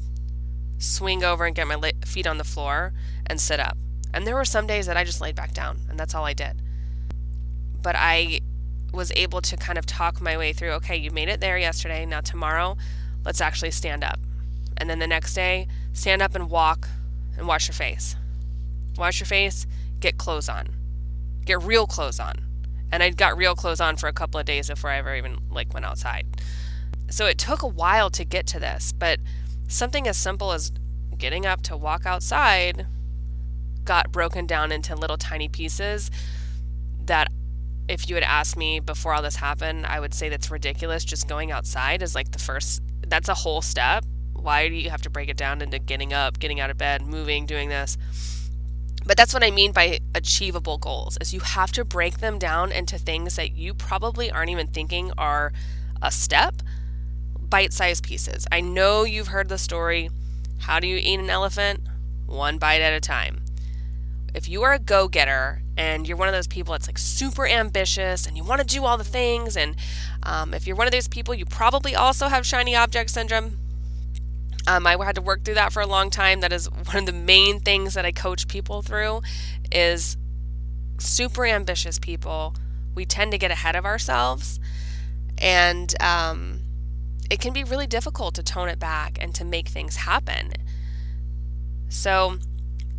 swing 0.78 1.24
over 1.24 1.46
and 1.46 1.56
get 1.56 1.68
my 1.68 1.92
feet 2.06 2.28
on 2.28 2.38
the 2.38 2.44
floor 2.44 2.94
and 3.26 3.42
sit 3.42 3.60
up. 3.60 3.78
And 4.14 4.26
there 4.26 4.36
were 4.36 4.46
some 4.46 4.68
days 4.68 4.86
that 4.88 4.98
I 4.98 5.04
just 5.04 5.22
laid 5.22 5.36
back 5.36 5.54
down, 5.54 5.80
and 5.90 6.00
that's 6.00 6.16
all 6.16 6.26
I 6.26 6.34
did. 6.34 6.62
But 7.82 7.96
I 7.98 8.42
was 8.94 9.12
able 9.16 9.42
to 9.42 9.58
kind 9.58 9.78
of 9.78 9.86
talk 9.86 10.22
my 10.22 10.38
way 10.38 10.54
through 10.54 10.72
okay, 10.72 10.96
you 10.96 11.12
made 11.12 11.30
it 11.30 11.42
there 11.42 11.58
yesterday. 11.58 12.06
Now, 12.06 12.22
tomorrow, 12.22 12.78
let's 13.28 13.42
actually 13.42 13.72
stand 13.72 14.06
up. 14.06 14.20
And 14.78 14.90
then 14.90 15.00
the 15.00 15.08
next 15.08 15.34
day, 15.34 15.68
stand 15.92 16.22
up 16.22 16.34
and 16.34 16.50
walk 16.50 16.88
and 17.38 17.46
wash 17.46 17.68
your 17.68 17.74
face. 17.74 18.16
Wash 18.98 19.20
your 19.20 19.28
face, 19.28 19.68
get 20.00 20.18
clothes 20.18 20.48
on. 20.48 20.70
Get 21.46 21.62
real 21.62 21.86
clothes 21.86 22.22
on. 22.22 22.36
And 22.90 23.04
I 23.04 23.10
got 23.10 23.38
real 23.38 23.54
clothes 23.54 23.82
on 23.82 23.98
for 23.98 24.08
a 24.08 24.14
couple 24.14 24.40
of 24.40 24.46
days 24.46 24.70
before 24.70 24.90
I 24.90 24.98
ever 24.98 25.14
even 25.14 25.40
like 25.52 25.74
went 25.74 25.86
outside. 25.86 26.26
So 27.10 27.26
it 27.26 27.38
took 27.38 27.64
a 27.64 27.68
while 27.68 28.10
to 28.12 28.24
get 28.24 28.48
to 28.48 28.60
this, 28.60 28.94
but 28.94 29.20
something 29.68 30.08
as 30.08 30.18
simple 30.18 30.54
as 30.54 30.72
getting 31.18 31.46
up 31.46 31.62
to 31.64 31.76
walk 31.76 32.06
outside 32.06 32.88
got 33.84 34.12
broken 34.12 34.48
down 34.48 34.72
into 34.72 34.96
little 34.96 35.18
tiny 35.18 35.50
pieces 35.50 36.10
that 37.06 37.28
if 37.90 38.08
you 38.10 38.16
had 38.16 38.24
asked 38.24 38.56
me 38.56 38.80
before 38.80 39.14
all 39.14 39.22
this 39.22 39.38
happened, 39.38 39.86
I 39.86 40.00
would 40.00 40.14
say 40.14 40.30
that's 40.30 40.50
ridiculous. 40.50 41.04
Just 41.04 41.28
going 41.28 41.52
outside 41.52 42.02
is 42.02 42.16
like 42.16 42.32
the 42.32 42.40
first, 42.40 42.82
that's 43.08 43.30
a 43.30 43.34
whole 43.34 43.62
step. 43.62 44.06
Why 44.34 44.70
do 44.70 44.76
you 44.76 44.90
have 44.90 45.02
to 45.04 45.10
break 45.10 45.30
it 45.30 45.38
down 45.38 45.62
into 45.62 45.80
getting 45.80 46.14
up, 46.14 46.40
getting 46.40 46.60
out 46.60 46.70
of 46.70 46.78
bed, 46.78 47.02
moving, 47.02 47.46
doing 47.46 47.70
this? 47.70 47.98
But 49.06 49.16
that's 49.16 49.34
what 49.34 49.44
I 49.44 49.52
mean 49.52 49.72
by 49.72 50.00
achievable 50.14 50.78
goals 50.78 51.18
is 51.22 51.34
you 51.34 51.40
have 51.40 51.72
to 51.74 51.86
break 51.86 52.20
them 52.20 52.38
down 52.38 52.72
into 52.72 52.98
things 52.98 53.38
that 53.38 53.54
you 53.54 53.74
probably 53.74 54.30
aren't 54.30 54.50
even 54.50 54.68
thinking 54.68 55.12
are 55.18 55.54
a 56.02 56.12
step, 56.12 56.56
bite 57.40 57.72
sized 57.72 58.04
pieces. 58.04 58.46
I 58.52 58.60
know 58.62 59.06
you've 59.06 59.30
heard 59.30 59.50
the 59.50 59.58
story 59.58 60.10
How 60.60 60.80
do 60.80 60.88
you 60.88 60.98
eat 60.98 61.20
an 61.20 61.30
elephant? 61.30 61.82
One 62.26 62.58
bite 62.58 62.82
at 62.82 62.92
a 62.92 63.00
time. 63.00 63.42
If 64.34 64.50
you 64.50 64.64
are 64.64 64.74
a 64.74 64.80
go 64.80 65.08
getter 65.08 65.62
and 65.78 66.08
you're 66.08 66.18
one 66.18 66.28
of 66.28 66.34
those 66.34 66.48
people 66.48 66.74
that's 66.74 66.88
like 66.88 66.98
super 66.98 67.48
ambitious 67.48 68.26
and 68.26 68.36
you 68.36 68.44
want 68.44 68.60
to 68.60 68.68
do 68.68 68.84
all 68.84 68.98
the 68.98 69.04
things, 69.04 69.56
and 69.56 69.76
um, 70.24 70.54
if 70.54 70.68
you're 70.68 70.76
one 70.76 70.88
of 70.88 70.92
those 70.92 71.08
people, 71.08 71.34
you 71.34 71.46
probably 71.46 71.96
also 71.96 72.28
have 72.28 72.46
shiny 72.46 72.76
object 72.76 73.12
syndrome. 73.12 73.60
Um, 74.68 74.86
I 74.86 75.02
had 75.06 75.16
to 75.16 75.22
work 75.22 75.46
through 75.46 75.54
that 75.54 75.72
for 75.72 75.82
a 75.82 75.88
long 75.88 76.10
time. 76.10 76.42
That 76.42 76.52
is 76.52 76.70
one 76.70 76.98
of 76.98 77.06
the 77.06 77.14
main 77.14 77.62
things 77.62 77.94
that 77.94 78.04
I 78.04 78.12
coach 78.12 78.50
people 78.50 78.82
through 78.82 79.22
is 79.72 80.18
super 80.98 81.46
ambitious 81.46 82.00
people. 82.00 82.54
We 82.94 83.06
tend 83.06 83.32
to 83.32 83.38
get 83.38 83.52
ahead 83.52 83.76
of 83.76 83.86
ourselves, 83.86 84.60
and 85.38 85.94
um, 86.02 86.62
it 87.30 87.40
can 87.40 87.54
be 87.54 87.64
really 87.64 87.88
difficult 87.88 88.36
to 88.36 88.44
tone 88.44 88.70
it 88.70 88.80
back 88.80 89.18
and 89.22 89.34
to 89.36 89.46
make 89.46 89.68
things 89.68 89.98
happen. 89.98 90.54
So, 91.90 92.38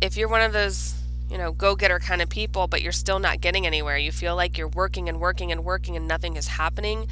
if 0.01 0.17
you're 0.17 0.29
one 0.29 0.41
of 0.41 0.53
those, 0.53 0.95
you 1.29 1.37
know, 1.37 1.51
go 1.51 1.75
getter 1.75 1.99
kind 1.99 2.21
of 2.21 2.29
people, 2.29 2.67
but 2.67 2.81
you're 2.81 2.91
still 2.91 3.19
not 3.19 3.41
getting 3.41 3.67
anywhere, 3.67 3.97
you 3.97 4.11
feel 4.11 4.35
like 4.35 4.57
you're 4.57 4.67
working 4.67 5.07
and 5.07 5.19
working 5.19 5.51
and 5.51 5.63
working 5.63 5.95
and 5.95 6.07
nothing 6.07 6.35
is 6.35 6.47
happening, 6.47 7.07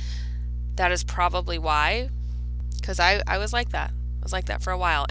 that 0.76 0.92
is 0.92 1.04
probably 1.04 1.58
why. 1.58 2.10
Because 2.76 3.00
I, 3.00 3.22
I 3.28 3.38
was 3.38 3.54
like 3.54 3.70
that. 3.70 3.92
I 3.92 4.24
was 4.24 4.34
like 4.34 4.46
that 4.46 4.62
for 4.62 4.72
a 4.72 4.78
while. 4.78 5.06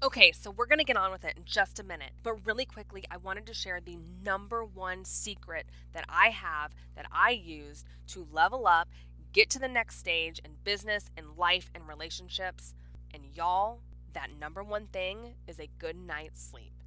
Okay, 0.00 0.30
so 0.30 0.52
we're 0.52 0.66
going 0.66 0.78
to 0.78 0.84
get 0.84 0.96
on 0.96 1.10
with 1.10 1.24
it 1.24 1.34
in 1.36 1.44
just 1.44 1.80
a 1.80 1.82
minute. 1.82 2.12
But 2.22 2.46
really 2.46 2.64
quickly, 2.64 3.04
I 3.10 3.16
wanted 3.16 3.46
to 3.46 3.54
share 3.54 3.80
the 3.80 3.98
number 4.24 4.64
one 4.64 5.04
secret 5.04 5.66
that 5.92 6.04
I 6.08 6.28
have 6.28 6.72
that 6.94 7.06
I 7.10 7.30
used 7.30 7.84
to 8.08 8.28
level 8.30 8.68
up, 8.68 8.88
get 9.32 9.50
to 9.50 9.58
the 9.58 9.66
next 9.66 9.98
stage 9.98 10.40
in 10.44 10.52
business, 10.62 11.10
in 11.16 11.36
life, 11.36 11.68
and 11.74 11.88
relationships. 11.88 12.74
And 13.12 13.24
y'all, 13.34 13.80
that 14.12 14.30
number 14.38 14.62
one 14.62 14.86
thing 14.86 15.34
is 15.48 15.58
a 15.58 15.68
good 15.78 15.96
night's 15.96 16.42
sleep. 16.42 16.77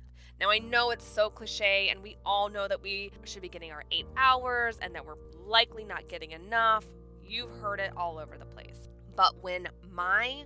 Now, 0.42 0.50
I 0.50 0.58
know 0.58 0.90
it's 0.90 1.06
so 1.06 1.30
cliche, 1.30 1.90
and 1.90 2.02
we 2.02 2.18
all 2.26 2.50
know 2.50 2.68
that 2.68 2.82
we 2.82 3.12
should 3.26 3.44
be 3.44 3.48
getting 3.48 3.72
our 3.72 3.84
eight 3.92 4.08
hours 4.18 4.80
and 4.82 4.96
that 4.96 5.06
we're 5.06 5.18
likely 5.46 5.84
not 5.84 6.08
getting 6.08 6.32
enough. 6.32 6.84
You've 7.24 7.52
heard 7.62 7.80
it 7.80 7.92
all 7.96 8.18
over 8.18 8.40
the 8.40 8.46
place. 8.46 8.90
But 9.16 9.36
when 9.44 9.68
my 9.94 10.46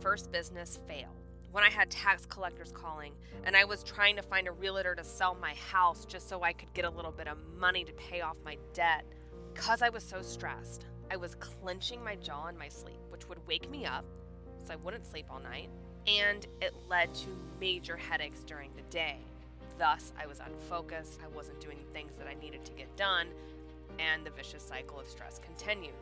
first 0.00 0.32
business 0.32 0.80
failed, 0.88 1.14
when 1.52 1.62
I 1.62 1.70
had 1.70 1.92
tax 1.92 2.26
collectors 2.26 2.72
calling 2.72 3.12
and 3.44 3.56
I 3.56 3.64
was 3.64 3.84
trying 3.84 4.16
to 4.16 4.22
find 4.22 4.48
a 4.48 4.52
realtor 4.52 4.96
to 4.96 5.04
sell 5.04 5.36
my 5.40 5.54
house 5.54 6.04
just 6.06 6.28
so 6.28 6.42
I 6.42 6.52
could 6.52 6.74
get 6.74 6.84
a 6.84 6.90
little 6.90 7.12
bit 7.12 7.28
of 7.28 7.38
money 7.56 7.84
to 7.84 7.92
pay 7.92 8.22
off 8.22 8.36
my 8.44 8.58
debt, 8.74 9.04
because 9.54 9.80
I 9.80 9.90
was 9.90 10.02
so 10.02 10.22
stressed, 10.22 10.86
I 11.08 11.16
was 11.16 11.36
clenching 11.36 12.02
my 12.02 12.16
jaw 12.16 12.48
in 12.48 12.58
my 12.58 12.68
sleep, 12.68 12.98
which 13.10 13.28
would 13.28 13.46
wake 13.46 13.70
me 13.70 13.86
up 13.86 14.04
so 14.66 14.72
I 14.72 14.76
wouldn't 14.76 15.06
sleep 15.06 15.26
all 15.30 15.38
night, 15.38 15.70
and 16.08 16.44
it 16.60 16.74
led 16.88 17.14
to 17.14 17.28
major 17.60 17.96
headaches 17.96 18.40
during 18.40 18.72
the 18.74 18.82
day. 18.90 19.18
Thus, 19.78 20.12
I 20.20 20.26
was 20.26 20.40
unfocused, 20.40 21.20
I 21.22 21.28
wasn't 21.36 21.60
doing 21.60 21.78
things 21.92 22.16
that 22.16 22.26
I 22.26 22.34
needed 22.34 22.64
to 22.64 22.72
get 22.72 22.94
done, 22.96 23.28
and 23.98 24.24
the 24.24 24.30
vicious 24.30 24.62
cycle 24.62 24.98
of 24.98 25.06
stress 25.06 25.38
continued. 25.38 25.94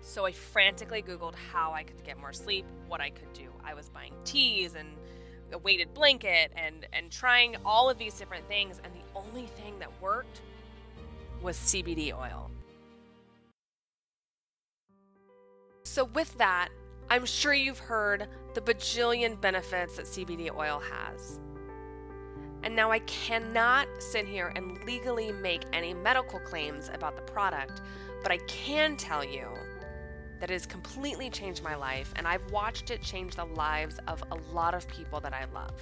So 0.00 0.24
I 0.24 0.32
frantically 0.32 1.02
Googled 1.02 1.34
how 1.34 1.72
I 1.72 1.82
could 1.82 2.02
get 2.04 2.18
more 2.18 2.32
sleep, 2.32 2.64
what 2.88 3.00
I 3.00 3.10
could 3.10 3.32
do. 3.32 3.50
I 3.62 3.74
was 3.74 3.88
buying 3.88 4.14
teas 4.24 4.74
and 4.74 4.88
a 5.52 5.58
weighted 5.58 5.92
blanket 5.92 6.52
and, 6.56 6.86
and 6.92 7.10
trying 7.10 7.56
all 7.64 7.90
of 7.90 7.98
these 7.98 8.14
different 8.14 8.48
things, 8.48 8.80
and 8.82 8.92
the 8.94 9.18
only 9.18 9.46
thing 9.46 9.78
that 9.78 9.90
worked 10.00 10.40
was 11.42 11.56
CBD 11.56 12.12
oil. 12.12 12.50
So, 15.84 16.04
with 16.04 16.36
that, 16.38 16.70
I'm 17.10 17.26
sure 17.26 17.52
you've 17.52 17.78
heard 17.78 18.28
the 18.54 18.62
bajillion 18.62 19.38
benefits 19.40 19.96
that 19.96 20.06
CBD 20.06 20.50
oil 20.56 20.80
has. 20.80 21.40
And 22.62 22.76
now 22.76 22.90
I 22.90 23.00
cannot 23.00 23.88
sit 23.98 24.26
here 24.26 24.52
and 24.54 24.82
legally 24.84 25.32
make 25.32 25.62
any 25.72 25.94
medical 25.94 26.38
claims 26.40 26.90
about 26.94 27.16
the 27.16 27.22
product, 27.22 27.82
but 28.22 28.30
I 28.30 28.38
can 28.46 28.96
tell 28.96 29.24
you 29.24 29.48
that 30.38 30.50
it 30.50 30.54
has 30.54 30.66
completely 30.66 31.30
changed 31.30 31.62
my 31.62 31.74
life, 31.74 32.12
and 32.16 32.26
I've 32.26 32.50
watched 32.50 32.90
it 32.90 33.00
change 33.02 33.36
the 33.36 33.44
lives 33.44 33.98
of 34.08 34.22
a 34.30 34.36
lot 34.52 34.74
of 34.74 34.86
people 34.88 35.20
that 35.20 35.32
I 35.32 35.44
love. 35.54 35.74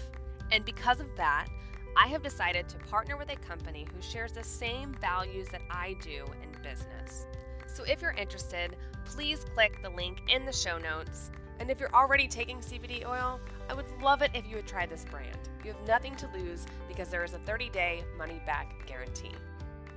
And 0.53 0.65
because 0.65 1.01
of 1.01 1.07
that, 1.17 1.49
I 1.97 2.09
have 2.09 2.23
decided 2.23 2.69
to 2.69 2.79
partner 2.79 3.17
with 3.17 3.31
a 3.31 3.37
company 3.37 3.87
who 3.95 4.01
shares 4.03 4.33
the 4.33 4.45
same 4.45 4.95
values 5.01 5.49
that 5.49 5.63
I 5.71 5.97
do 6.03 6.25
in 6.43 6.63
business. 6.63 7.27
So 7.67 7.85
if 7.85 8.03
you're 8.03 8.13
interested, 8.13 8.77
please 9.05 9.45
click 9.55 9.83
the 9.83 9.91
link 9.91 10.21
in 10.29 10.45
the 10.45 10.53
show 10.53 10.79
notes. 10.79 11.31
And 11.59 11.71
if 11.71 11.81
you're 11.81 11.95
already 11.95 12.27
taking 12.27 12.59
CBD 12.59 13.07
oil, 13.07 13.41
I 13.71 13.73
would 13.73 13.87
love 14.03 14.21
it 14.21 14.33
if 14.35 14.49
you 14.49 14.57
would 14.57 14.67
try 14.67 14.85
this 14.85 15.05
brand. 15.09 15.39
You 15.65 15.73
have 15.73 15.87
nothing 15.87 16.17
to 16.17 16.29
lose 16.35 16.67
because 16.89 17.09
there 17.09 17.23
is 17.23 17.35
a 17.35 17.39
30 17.39 17.69
day 17.69 18.03
money 18.19 18.43
back 18.45 18.85
guarantee. 18.85 19.31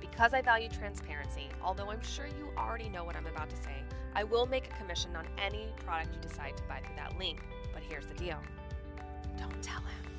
Because 0.00 0.32
I 0.32 0.42
value 0.42 0.68
transparency, 0.68 1.48
although 1.60 1.90
I'm 1.90 2.00
sure 2.00 2.26
you 2.26 2.50
already 2.56 2.88
know 2.88 3.02
what 3.02 3.16
I'm 3.16 3.26
about 3.26 3.50
to 3.50 3.56
say, 3.56 3.82
I 4.14 4.22
will 4.22 4.46
make 4.46 4.68
a 4.68 4.76
commission 4.76 5.16
on 5.16 5.26
any 5.44 5.72
product 5.84 6.14
you 6.14 6.20
decide 6.20 6.56
to 6.56 6.62
buy 6.68 6.82
through 6.86 6.94
that 6.94 7.18
link. 7.18 7.40
But 7.72 7.82
here's 7.82 8.06
the 8.06 8.14
deal 8.14 8.38
don't 9.36 9.60
tell 9.60 9.80
him. 9.80 10.12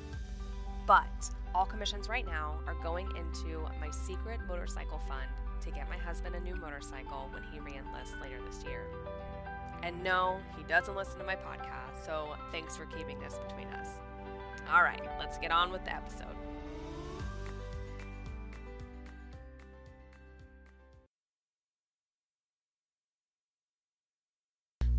But 0.86 1.30
all 1.54 1.64
commissions 1.64 2.10
right 2.10 2.26
now 2.26 2.60
are 2.66 2.76
going 2.82 3.08
into 3.16 3.60
my 3.80 3.90
secret 3.90 4.38
motorcycle 4.46 5.00
fund 5.08 5.30
to 5.62 5.70
get 5.70 5.88
my 5.88 5.96
husband 5.96 6.34
a 6.34 6.40
new 6.40 6.56
motorcycle 6.56 7.30
when 7.32 7.42
he 7.44 7.58
reenlists 7.60 8.20
later 8.20 8.36
this 8.46 8.62
year. 8.64 8.82
And 9.82 10.02
no, 10.02 10.38
he 10.56 10.64
doesn't 10.64 10.96
listen 10.96 11.18
to 11.18 11.24
my 11.24 11.36
podcast, 11.36 12.04
so 12.04 12.34
thanks 12.50 12.76
for 12.76 12.86
keeping 12.86 13.18
this 13.20 13.38
between 13.46 13.68
us. 13.68 13.88
All 14.72 14.82
right, 14.82 15.02
let's 15.18 15.38
get 15.38 15.50
on 15.52 15.70
with 15.70 15.84
the 15.84 15.94
episode. 15.94 16.34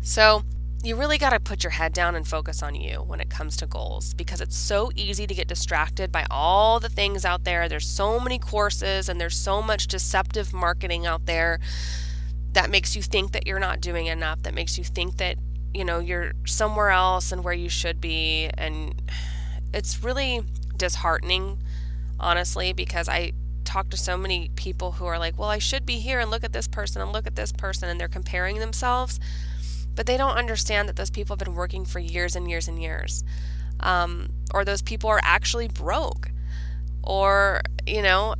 So, 0.00 0.42
you 0.82 0.94
really 0.96 1.18
got 1.18 1.30
to 1.30 1.40
put 1.40 1.64
your 1.64 1.72
head 1.72 1.92
down 1.92 2.14
and 2.14 2.26
focus 2.26 2.62
on 2.62 2.74
you 2.74 3.02
when 3.02 3.20
it 3.20 3.28
comes 3.28 3.56
to 3.58 3.66
goals 3.66 4.14
because 4.14 4.40
it's 4.40 4.56
so 4.56 4.90
easy 4.94 5.26
to 5.26 5.34
get 5.34 5.48
distracted 5.48 6.12
by 6.12 6.24
all 6.30 6.78
the 6.78 6.88
things 6.88 7.24
out 7.24 7.44
there. 7.44 7.68
There's 7.68 7.86
so 7.86 8.20
many 8.20 8.38
courses 8.38 9.08
and 9.08 9.20
there's 9.20 9.36
so 9.36 9.60
much 9.60 9.88
deceptive 9.88 10.54
marketing 10.54 11.04
out 11.04 11.26
there 11.26 11.58
that 12.58 12.70
makes 12.70 12.96
you 12.96 13.02
think 13.02 13.30
that 13.32 13.46
you're 13.46 13.60
not 13.60 13.80
doing 13.80 14.06
enough, 14.06 14.42
that 14.42 14.52
makes 14.52 14.76
you 14.78 14.82
think 14.82 15.18
that, 15.18 15.36
you 15.72 15.84
know, 15.84 16.00
you're 16.00 16.32
somewhere 16.44 16.90
else 16.90 17.30
and 17.30 17.44
where 17.44 17.54
you 17.54 17.68
should 17.68 18.00
be. 18.00 18.50
And 18.58 19.00
it's 19.72 20.02
really 20.02 20.42
disheartening, 20.76 21.58
honestly, 22.18 22.72
because 22.72 23.08
I 23.08 23.32
talk 23.64 23.90
to 23.90 23.96
so 23.96 24.16
many 24.16 24.50
people 24.56 24.92
who 24.92 25.06
are 25.06 25.20
like, 25.20 25.38
well, 25.38 25.48
I 25.48 25.58
should 25.58 25.86
be 25.86 25.98
here 25.98 26.18
and 26.18 26.32
look 26.32 26.42
at 26.42 26.52
this 26.52 26.66
person 26.66 27.00
and 27.00 27.12
look 27.12 27.28
at 27.28 27.36
this 27.36 27.52
person, 27.52 27.88
and 27.88 28.00
they're 28.00 28.08
comparing 28.08 28.58
themselves 28.58 29.20
but 29.94 30.06
they 30.06 30.16
don't 30.16 30.36
understand 30.36 30.88
that 30.88 30.94
those 30.94 31.10
people 31.10 31.34
have 31.34 31.44
been 31.44 31.56
working 31.56 31.84
for 31.84 31.98
years 31.98 32.36
and 32.36 32.48
years 32.48 32.68
and 32.68 32.80
years. 32.80 33.24
Um, 33.80 34.28
or 34.54 34.64
those 34.64 34.80
people 34.80 35.10
are 35.10 35.18
actually 35.24 35.66
broke. 35.66 36.30
Or, 37.02 37.62
you 37.84 38.00
know, 38.00 38.36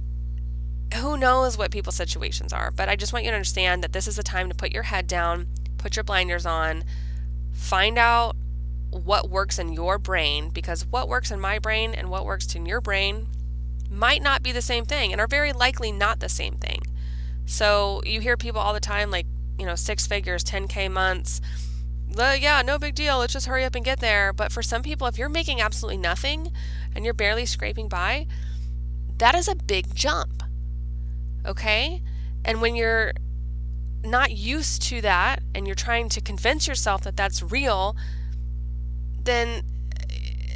who 0.95 1.17
knows 1.17 1.59
what 1.59 1.71
people's 1.71 1.97
situations 1.97 2.53
are. 2.53 2.71
But 2.71 2.89
I 2.89 2.97
just 2.97 3.13
want 3.13 3.25
you 3.25 3.31
to 3.31 3.37
understand 3.37 3.83
that 3.83 3.93
this 3.93 4.09
is 4.09 4.19
a 4.19 4.23
time 4.23 4.49
to 4.49 4.55
put 4.55 4.73
your 4.73 4.85
head 4.85 5.07
down, 5.07 5.47
put 5.77 5.97
your 5.97 6.05
blinders 6.05 6.47
on, 6.47 6.85
find 7.53 7.99
out 7.99 8.37
what 8.91 9.29
works 9.29 9.59
in 9.59 9.73
your 9.73 9.99
brain, 9.99 10.49
because 10.49 10.87
what 10.87 11.09
works 11.09 11.31
in 11.31 11.41
my 11.41 11.59
brain 11.59 11.95
and 11.95 12.09
what 12.09 12.25
works 12.25 12.55
in 12.55 12.65
your 12.65 12.81
brain 12.81 13.27
might 13.91 14.23
not 14.23 14.43
be 14.43 14.53
the 14.53 14.63
same 14.63 14.85
thing 14.85 15.13
and 15.13 15.21
are 15.21 15.27
very 15.27 15.53
likely 15.53 15.93
not 15.93 16.21
the 16.21 16.29
same 16.29 16.55
thing. 16.57 16.81
So 17.45 18.03
you 18.05 18.21
hear 18.21 18.37
people 18.37 18.61
all 18.61 18.73
the 18.73 18.81
time 18.81 19.11
like, 19.11 19.27
you 19.59 19.67
know, 19.67 19.75
six 19.75 20.07
figures, 20.07 20.45
10K 20.45 20.91
months, 20.91 21.41
yeah, 22.17 22.63
no 22.65 22.79
big 22.79 22.95
deal. 22.95 23.19
Let's 23.19 23.35
just 23.35 23.47
hurry 23.47 23.65
up 23.65 23.75
and 23.75 23.85
get 23.85 24.01
there. 24.01 24.33
But 24.33 24.51
for 24.51 24.63
some 24.63 24.83
people, 24.83 25.07
if 25.07 25.19
you're 25.19 25.29
making 25.29 25.61
absolutely 25.61 25.99
nothing 25.99 26.51
and 26.95 27.05
you're 27.05 27.15
barely 27.15 27.45
scraping 27.47 27.89
by, 27.89 28.27
that 29.19 29.35
is 29.35 29.47
a 29.49 29.55
big 29.55 29.95
jump. 29.95 30.43
Okay? 31.49 32.03
And 32.45 32.63
when 32.63 32.77
you're 32.77 33.13
not 34.05 34.31
used 34.31 34.83
to 34.83 35.01
that 35.01 35.43
and 35.55 35.67
you're 35.67 35.75
trying 35.75 36.09
to 36.11 36.21
convince 36.21 36.69
yourself 36.69 37.03
that 37.03 37.17
that's 37.17 37.43
real, 37.43 37.97
then 39.21 39.63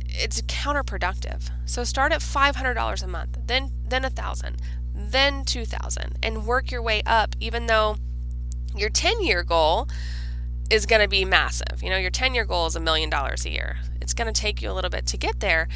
it's 0.08 0.40
counterproductive. 0.42 1.50
So 1.64 1.84
start 1.84 2.12
at 2.12 2.20
$500 2.20 3.02
a 3.02 3.06
month, 3.06 3.38
then 3.46 3.72
then 3.84 4.04
a 4.04 4.08
1000, 4.08 4.56
then 4.94 5.44
2000 5.44 6.18
and 6.22 6.46
work 6.46 6.70
your 6.70 6.82
way 6.82 7.02
up 7.06 7.34
even 7.40 7.66
though 7.66 7.96
your 8.74 8.88
10 8.90 9.22
year 9.22 9.42
goal 9.42 9.88
is 10.70 10.86
going 10.86 11.02
to 11.02 11.08
be 11.08 11.24
massive. 11.24 11.82
You 11.82 11.90
know, 11.90 11.98
your 11.98 12.10
10 12.10 12.34
year 12.34 12.44
goal 12.44 12.66
is 12.66 12.76
a 12.76 12.80
million 12.80 13.10
dollars 13.10 13.44
a 13.44 13.50
year. 13.50 13.78
It's 14.00 14.14
going 14.14 14.32
to 14.32 14.38
take 14.38 14.62
you 14.62 14.70
a 14.70 14.72
little 14.72 14.90
bit 14.90 15.06
to 15.06 15.16
get 15.16 15.40
there. 15.40 15.68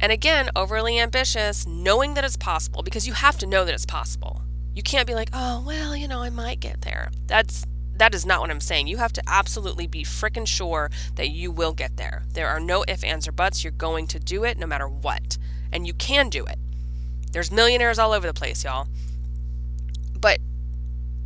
And 0.00 0.10
again, 0.10 0.50
overly 0.56 0.98
ambitious, 0.98 1.66
knowing 1.66 2.14
that 2.14 2.24
it's 2.24 2.36
possible 2.36 2.82
because 2.82 3.06
you 3.06 3.12
have 3.12 3.38
to 3.38 3.46
know 3.46 3.64
that 3.64 3.74
it's 3.74 3.86
possible. 3.86 4.42
You 4.74 4.82
can't 4.82 5.06
be 5.06 5.14
like, 5.14 5.30
"Oh, 5.32 5.62
well, 5.66 5.94
you 5.94 6.08
know, 6.08 6.22
I 6.22 6.30
might 6.30 6.60
get 6.60 6.82
there." 6.82 7.10
That's 7.26 7.66
that 8.00 8.14
is 8.14 8.24
not 8.24 8.40
what 8.40 8.50
I'm 8.50 8.62
saying. 8.62 8.86
You 8.86 8.96
have 8.96 9.12
to 9.12 9.22
absolutely 9.26 9.86
be 9.86 10.04
freaking 10.04 10.46
sure 10.48 10.90
that 11.16 11.28
you 11.28 11.50
will 11.50 11.74
get 11.74 11.98
there. 11.98 12.22
There 12.32 12.48
are 12.48 12.58
no 12.58 12.82
ifs, 12.88 13.04
ands, 13.04 13.28
or 13.28 13.32
buts. 13.32 13.62
You're 13.62 13.72
going 13.72 14.06
to 14.08 14.18
do 14.18 14.42
it 14.42 14.58
no 14.58 14.66
matter 14.66 14.88
what. 14.88 15.36
And 15.70 15.86
you 15.86 15.92
can 15.92 16.30
do 16.30 16.46
it. 16.46 16.58
There's 17.32 17.50
millionaires 17.50 17.98
all 17.98 18.12
over 18.12 18.26
the 18.26 18.32
place, 18.32 18.64
y'all. 18.64 18.88
But 20.18 20.38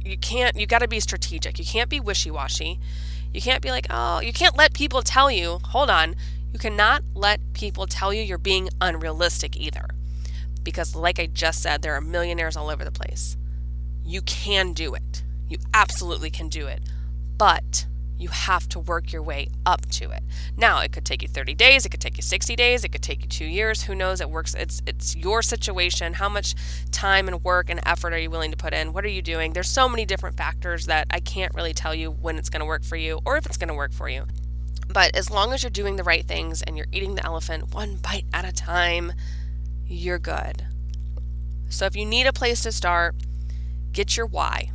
you 0.05 0.19
can't, 0.19 0.57
you 0.57 0.67
got 0.67 0.81
to 0.81 0.89
be 0.89 0.99
strategic. 0.99 1.61
You 1.61 1.65
can't 1.65 1.89
be 1.89 2.01
wishy 2.01 2.33
washy. 2.33 2.81
You 3.33 3.41
can't 3.41 3.63
be 3.63 3.71
like, 3.71 3.87
oh, 3.89 4.21
you 4.21 4.33
can't 4.33 4.57
let 4.57 4.75
people 4.75 5.03
tell 5.03 5.31
you, 5.31 5.61
hold 5.67 5.91
on, 5.91 6.17
you 6.55 6.61
cannot 6.61 7.03
let 7.15 7.41
people 7.53 7.85
tell 7.87 8.15
you 8.15 8.23
you're 8.23 8.39
being 8.39 8.69
unrealistic 8.81 9.57
either. 9.57 9.89
Because, 10.63 10.95
like 10.95 11.19
I 11.19 11.27
just 11.27 11.61
said, 11.61 11.83
there 11.83 11.95
are 11.95 12.01
millionaires 12.01 12.57
all 12.57 12.71
over 12.71 12.85
the 12.85 12.93
place. 12.93 13.37
You 14.05 14.23
can 14.23 14.73
do 14.73 14.95
it. 14.95 15.25
You 15.49 15.59
absolutely 15.75 16.31
can 16.31 16.49
do 16.49 16.69
it. 16.69 16.81
But 17.37 17.87
you 18.17 18.29
have 18.29 18.69
to 18.69 18.79
work 18.79 19.13
your 19.13 19.21
way 19.21 19.49
up 19.67 19.85
to 19.91 20.13
it. 20.13 20.23
Now, 20.57 20.79
it 20.79 20.93
could 20.93 21.05
take 21.05 21.23
you 21.23 21.29
30 21.29 21.55
days, 21.55 21.85
it 21.85 21.89
could 21.89 22.01
take 22.01 22.17
you 22.17 22.23
60 22.23 22.55
days, 22.55 22.85
it 22.85 22.91
could 22.91 23.03
take 23.03 23.23
you 23.23 23.29
2 23.29 23.45
years, 23.45 23.83
who 23.83 23.95
knows? 23.97 24.21
It 24.21 24.31
works 24.31 24.55
it's 24.55 24.81
it's 24.87 25.17
your 25.17 25.43
situation. 25.43 26.15
How 26.15 26.29
much 26.29 26.55
time 26.93 27.27
and 27.27 27.43
work 27.43 27.69
and 27.69 27.81
effort 27.85 28.13
are 28.13 28.19
you 28.19 28.31
willing 28.31 28.53
to 28.53 28.57
put 28.57 28.73
in? 28.73 28.93
What 28.93 29.05
are 29.05 29.09
you 29.09 29.23
doing? 29.23 29.53
There's 29.53 29.69
so 29.69 29.89
many 29.89 30.07
different 30.07 30.37
factors 30.37 30.87
that 30.87 31.09
I 31.11 31.19
can't 31.19 31.53
really 31.55 31.75
tell 31.75 31.97
you 31.97 32.13
when 32.13 32.39
it's 32.39 32.49
going 32.49 32.61
to 32.61 32.67
work 32.67 32.85
for 32.85 32.97
you 32.97 33.19
or 33.25 33.37
if 33.37 33.45
it's 33.45 33.57
going 33.57 33.69
to 33.69 33.75
work 33.75 33.93
for 33.93 34.09
you. 34.09 34.27
But 34.89 35.17
as 35.17 35.31
long 35.31 35.53
as 35.53 35.63
you're 35.63 35.71
doing 35.71 35.97
the 35.97 36.05
right 36.05 36.27
things 36.27 36.63
and 36.63 36.77
you're 36.77 36.87
eating 36.93 37.15
the 37.15 37.25
elephant 37.25 37.75
one 37.75 37.97
bite 37.97 38.27
at 38.33 38.45
a 38.45 38.53
time, 38.53 39.13
you're 39.87 40.19
good. 40.19 40.67
So 41.69 41.87
if 41.87 41.97
you 41.97 42.05
need 42.05 42.27
a 42.27 42.33
place 42.33 42.63
to 42.63 42.73
start, 42.73 43.17
get 43.93 44.17
your 44.17 44.27
why. 44.27 44.71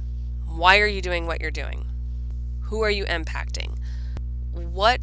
Why 0.46 0.80
are 0.80 0.88
you 0.88 1.02
doing 1.02 1.26
what 1.26 1.42
you're 1.42 1.52
doing? 1.52 1.86
Who 2.64 2.82
are 2.82 2.90
you 2.90 3.06
impacting? 3.06 3.78
What 4.52 5.00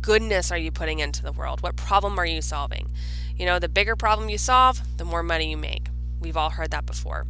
goodness 0.00 0.50
are 0.50 0.58
you 0.58 0.72
putting 0.72 0.98
into 0.98 1.22
the 1.22 1.32
world? 1.32 1.62
What 1.62 1.76
problem 1.76 2.18
are 2.18 2.26
you 2.26 2.42
solving? 2.42 2.90
You 3.36 3.46
know, 3.46 3.58
the 3.58 3.68
bigger 3.68 3.96
problem 3.96 4.28
you 4.28 4.38
solve, 4.38 4.80
the 4.96 5.04
more 5.04 5.22
money 5.22 5.50
you 5.50 5.56
make. 5.56 5.88
We've 6.20 6.36
all 6.36 6.50
heard 6.50 6.70
that 6.70 6.86
before. 6.86 7.26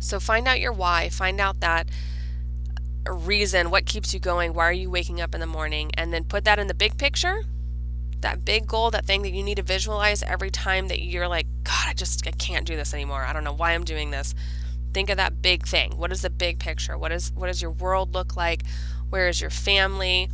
So 0.00 0.20
find 0.20 0.46
out 0.46 0.60
your 0.60 0.72
why, 0.72 1.08
find 1.08 1.40
out 1.40 1.60
that 1.60 1.88
reason, 3.06 3.70
what 3.70 3.86
keeps 3.86 4.12
you 4.12 4.20
going, 4.20 4.54
why 4.54 4.68
are 4.68 4.72
you 4.72 4.90
waking 4.90 5.20
up 5.20 5.34
in 5.34 5.40
the 5.40 5.46
morning, 5.46 5.90
and 5.94 6.12
then 6.12 6.24
put 6.24 6.44
that 6.44 6.58
in 6.58 6.66
the 6.66 6.74
big 6.74 6.98
picture. 6.98 7.42
That 8.20 8.44
big 8.44 8.66
goal, 8.66 8.90
that 8.90 9.04
thing 9.04 9.22
that 9.22 9.30
you 9.30 9.42
need 9.42 9.56
to 9.56 9.62
visualize 9.62 10.22
every 10.22 10.50
time 10.50 10.88
that 10.88 11.00
you're 11.00 11.28
like, 11.28 11.46
God, 11.62 11.84
I 11.86 11.92
just 11.94 12.26
I 12.26 12.32
can't 12.32 12.66
do 12.66 12.76
this 12.76 12.92
anymore. 12.92 13.24
I 13.24 13.32
don't 13.32 13.44
know 13.44 13.52
why 13.52 13.72
I'm 13.72 13.84
doing 13.84 14.10
this. 14.10 14.34
Think 14.92 15.10
of 15.10 15.18
that 15.18 15.40
big 15.40 15.66
thing. 15.66 15.96
What 15.96 16.10
is 16.10 16.22
the 16.22 16.30
big 16.30 16.58
picture? 16.58 16.98
What 16.98 17.12
is 17.12 17.32
what 17.34 17.46
does 17.46 17.62
your 17.62 17.70
world 17.70 18.14
look 18.14 18.36
like? 18.36 18.64
Where 19.10 19.28
is 19.28 19.40
your 19.40 19.50
family? 19.50 20.30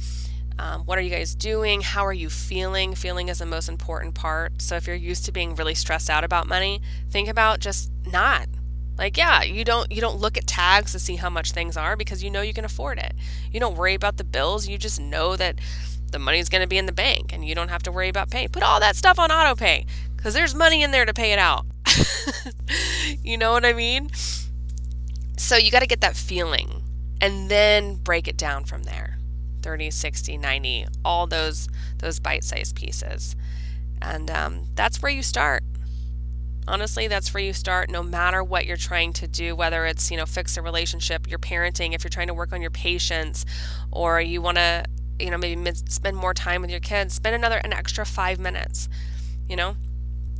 Um, 0.58 0.82
what 0.82 0.98
are 0.98 1.02
you 1.02 1.10
guys 1.10 1.34
doing? 1.34 1.80
How 1.80 2.06
are 2.06 2.12
you 2.12 2.30
feeling? 2.30 2.94
Feeling 2.94 3.28
is 3.28 3.38
the 3.38 3.46
most 3.46 3.68
important 3.68 4.14
part. 4.14 4.62
So 4.62 4.76
if 4.76 4.86
you're 4.86 4.96
used 4.96 5.24
to 5.26 5.32
being 5.32 5.54
really 5.56 5.74
stressed 5.74 6.08
out 6.08 6.24
about 6.24 6.46
money, 6.46 6.80
think 7.10 7.28
about 7.28 7.58
just 7.60 7.90
not. 8.06 8.46
Like 8.96 9.16
yeah, 9.16 9.42
you 9.42 9.64
don't 9.64 9.90
you 9.90 10.00
don't 10.00 10.18
look 10.18 10.36
at 10.36 10.46
tags 10.46 10.92
to 10.92 10.98
see 10.98 11.16
how 11.16 11.30
much 11.30 11.52
things 11.52 11.76
are 11.76 11.96
because 11.96 12.22
you 12.22 12.30
know 12.30 12.42
you 12.42 12.54
can 12.54 12.64
afford 12.64 12.98
it. 12.98 13.14
You 13.50 13.60
don't 13.60 13.76
worry 13.76 13.94
about 13.94 14.16
the 14.16 14.24
bills. 14.24 14.68
You 14.68 14.78
just 14.78 15.00
know 15.00 15.36
that 15.36 15.60
the 16.12 16.18
money's 16.18 16.48
going 16.48 16.62
to 16.62 16.68
be 16.68 16.78
in 16.78 16.86
the 16.86 16.92
bank 16.92 17.32
and 17.32 17.44
you 17.44 17.54
don't 17.54 17.68
have 17.68 17.82
to 17.84 17.92
worry 17.92 18.08
about 18.08 18.30
paying. 18.30 18.48
Put 18.48 18.62
all 18.62 18.78
that 18.80 18.94
stuff 18.96 19.18
on 19.18 19.32
auto 19.32 19.56
pay 19.56 19.84
because 20.16 20.32
there's 20.32 20.54
money 20.54 20.82
in 20.82 20.92
there 20.92 21.04
to 21.04 21.12
pay 21.12 21.32
it 21.32 21.38
out. 21.38 21.66
you 23.22 23.36
know 23.36 23.52
what 23.52 23.64
I 23.64 23.72
mean? 23.72 24.10
So 25.36 25.56
you 25.56 25.70
got 25.70 25.80
to 25.80 25.86
get 25.86 26.00
that 26.02 26.16
feeling 26.16 26.82
and 27.20 27.50
then 27.50 27.96
break 27.96 28.28
it 28.28 28.36
down 28.36 28.64
from 28.64 28.84
there. 28.84 29.18
30, 29.62 29.90
60, 29.90 30.36
90, 30.36 30.86
all 31.04 31.26
those 31.26 31.68
those 31.98 32.20
bite-sized 32.20 32.76
pieces. 32.76 33.34
And 34.00 34.30
um, 34.30 34.66
that's 34.74 35.02
where 35.02 35.10
you 35.10 35.22
start. 35.22 35.64
Honestly, 36.66 37.08
that's 37.08 37.34
where 37.34 37.42
you 37.42 37.52
start 37.52 37.90
no 37.90 38.02
matter 38.02 38.42
what 38.42 38.64
you're 38.64 38.76
trying 38.76 39.12
to 39.14 39.28
do, 39.28 39.54
whether 39.54 39.84
it's, 39.84 40.10
you 40.10 40.16
know, 40.16 40.24
fix 40.24 40.56
a 40.56 40.62
relationship, 40.62 41.28
you're 41.28 41.38
parenting, 41.38 41.94
if 41.94 42.02
you're 42.02 42.08
trying 42.08 42.28
to 42.28 42.34
work 42.34 42.52
on 42.52 42.62
your 42.62 42.70
patience, 42.70 43.44
or 43.90 44.20
you 44.20 44.40
want 44.40 44.56
to, 44.56 44.84
you 45.18 45.30
know, 45.30 45.36
maybe 45.36 45.70
spend 45.88 46.16
more 46.16 46.32
time 46.32 46.62
with 46.62 46.70
your 46.70 46.80
kids, 46.80 47.14
spend 47.14 47.34
another, 47.34 47.58
an 47.58 47.72
extra 47.72 48.06
five 48.06 48.38
minutes, 48.38 48.88
you 49.48 49.56
know? 49.56 49.76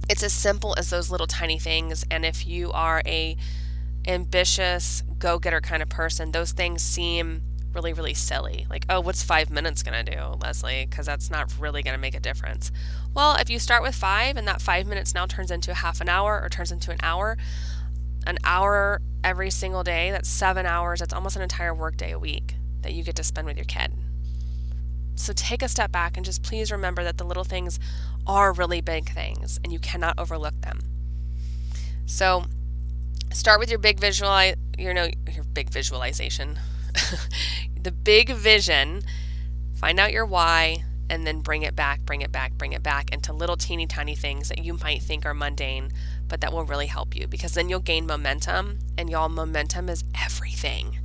It's 0.09 0.23
as 0.23 0.33
simple 0.33 0.75
as 0.79 0.91
those 0.91 1.11
little 1.11 1.27
tiny 1.27 1.59
things. 1.59 2.05
And 2.11 2.25
if 2.25 2.47
you 2.47 2.71
are 2.73 3.03
a 3.07 3.37
ambitious, 4.07 5.03
go 5.19 5.39
getter 5.39 5.61
kind 5.61 5.83
of 5.83 5.89
person, 5.89 6.33
those 6.33 6.53
things 6.53 6.83
seem 6.83 7.43
really, 7.75 7.93
really 7.93 8.15
silly. 8.15 8.67
Like, 8.71 8.87
oh, 8.89 9.01
what's 9.01 9.23
five 9.23 9.51
minutes 9.51 9.83
going 9.83 10.05
to 10.05 10.17
do, 10.17 10.39
Leslie? 10.41 10.87
Because 10.89 11.07
that's 11.07 11.31
not 11.31 11.53
really 11.59 11.83
going 11.83 11.95
to 11.95 12.01
make 12.01 12.15
a 12.15 12.21
difference. 12.21 12.71
Well, 13.15 13.37
if 13.37 13.51
you 13.51 13.59
start 13.59 13.83
with 13.83 13.95
five 13.95 14.37
and 14.37 14.47
that 14.49 14.61
five 14.61 14.87
minutes 14.87 15.15
now 15.15 15.27
turns 15.27 15.51
into 15.51 15.75
half 15.75 16.01
an 16.01 16.09
hour 16.09 16.41
or 16.43 16.49
turns 16.49 16.73
into 16.73 16.91
an 16.91 16.99
hour, 17.03 17.37
an 18.27 18.39
hour 18.45 19.01
every 19.23 19.51
single 19.51 19.83
day, 19.83 20.11
that's 20.11 20.29
seven 20.29 20.67
hours. 20.67 21.01
That's 21.01 21.13
almost 21.13 21.37
an 21.37 21.43
entire 21.43 21.75
workday 21.75 22.13
a 22.13 22.19
week 22.19 22.57
that 22.83 22.93
you 22.93 23.03
get 23.03 23.17
to 23.17 23.25
spend 23.25 23.47
with 23.47 23.57
your 23.57 23.65
kid. 23.65 23.93
So 25.17 25.33
take 25.33 25.63
a 25.63 25.69
step 25.69 25.93
back 25.93 26.17
and 26.17 26.25
just 26.25 26.43
please 26.43 26.73
remember 26.73 27.05
that 27.05 27.19
the 27.19 27.25
little 27.25 27.45
things 27.45 27.79
are 28.27 28.53
really 28.53 28.81
big 28.81 29.09
things 29.11 29.61
and 29.63 29.73
you 29.73 29.79
cannot 29.79 30.19
overlook 30.19 30.61
them. 30.63 30.81
So 32.07 32.45
start 33.33 33.59
with 33.59 33.69
your 33.69 33.79
big 33.79 33.99
visual 33.99 34.53
you 34.79 34.95
know 34.95 35.09
your 35.33 35.45
big 35.45 35.71
visualization 35.71 36.59
the 37.83 37.93
big 37.93 38.31
vision 38.31 39.03
find 39.75 39.99
out 39.99 40.13
your 40.13 40.25
why 40.25 40.85
and 41.11 41.27
then 41.27 41.41
bring 41.41 41.63
it 41.63 41.77
back 41.77 42.01
bring 42.07 42.23
it 42.23 42.33
back 42.33 42.53
bring 42.55 42.73
it 42.73 42.83
back 42.83 43.13
into 43.13 43.33
little 43.33 43.57
teeny 43.57 43.87
tiny 43.87 44.15
things 44.15 44.49
that 44.49 44.65
you 44.65 44.79
might 44.83 45.03
think 45.03 45.27
are 45.27 45.35
mundane 45.35 45.91
but 46.29 46.41
that 46.41 46.53
will 46.53 46.65
really 46.65 46.87
help 46.87 47.15
you 47.15 47.27
because 47.27 47.55
then 47.55 47.69
you'll 47.69 47.81
gain 47.81 48.07
momentum 48.07 48.79
and 48.97 49.11
y'all 49.11 49.29
momentum 49.29 49.89
is 49.89 50.05
everything. 50.21 50.99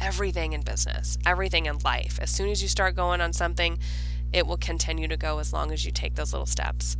Everything 0.00 0.52
in 0.52 0.60
business. 0.60 1.16
Everything 1.24 1.66
in 1.66 1.78
life. 1.84 2.18
As 2.20 2.30
soon 2.30 2.50
as 2.50 2.60
you 2.60 2.68
start 2.68 2.94
going 2.94 3.20
on 3.20 3.32
something 3.32 3.78
it 4.32 4.46
will 4.46 4.56
continue 4.56 5.08
to 5.08 5.16
go 5.16 5.38
as 5.38 5.52
long 5.52 5.72
as 5.72 5.86
you 5.86 5.92
take 5.92 6.14
those 6.14 6.32
little 6.32 6.46
steps. 6.46 6.96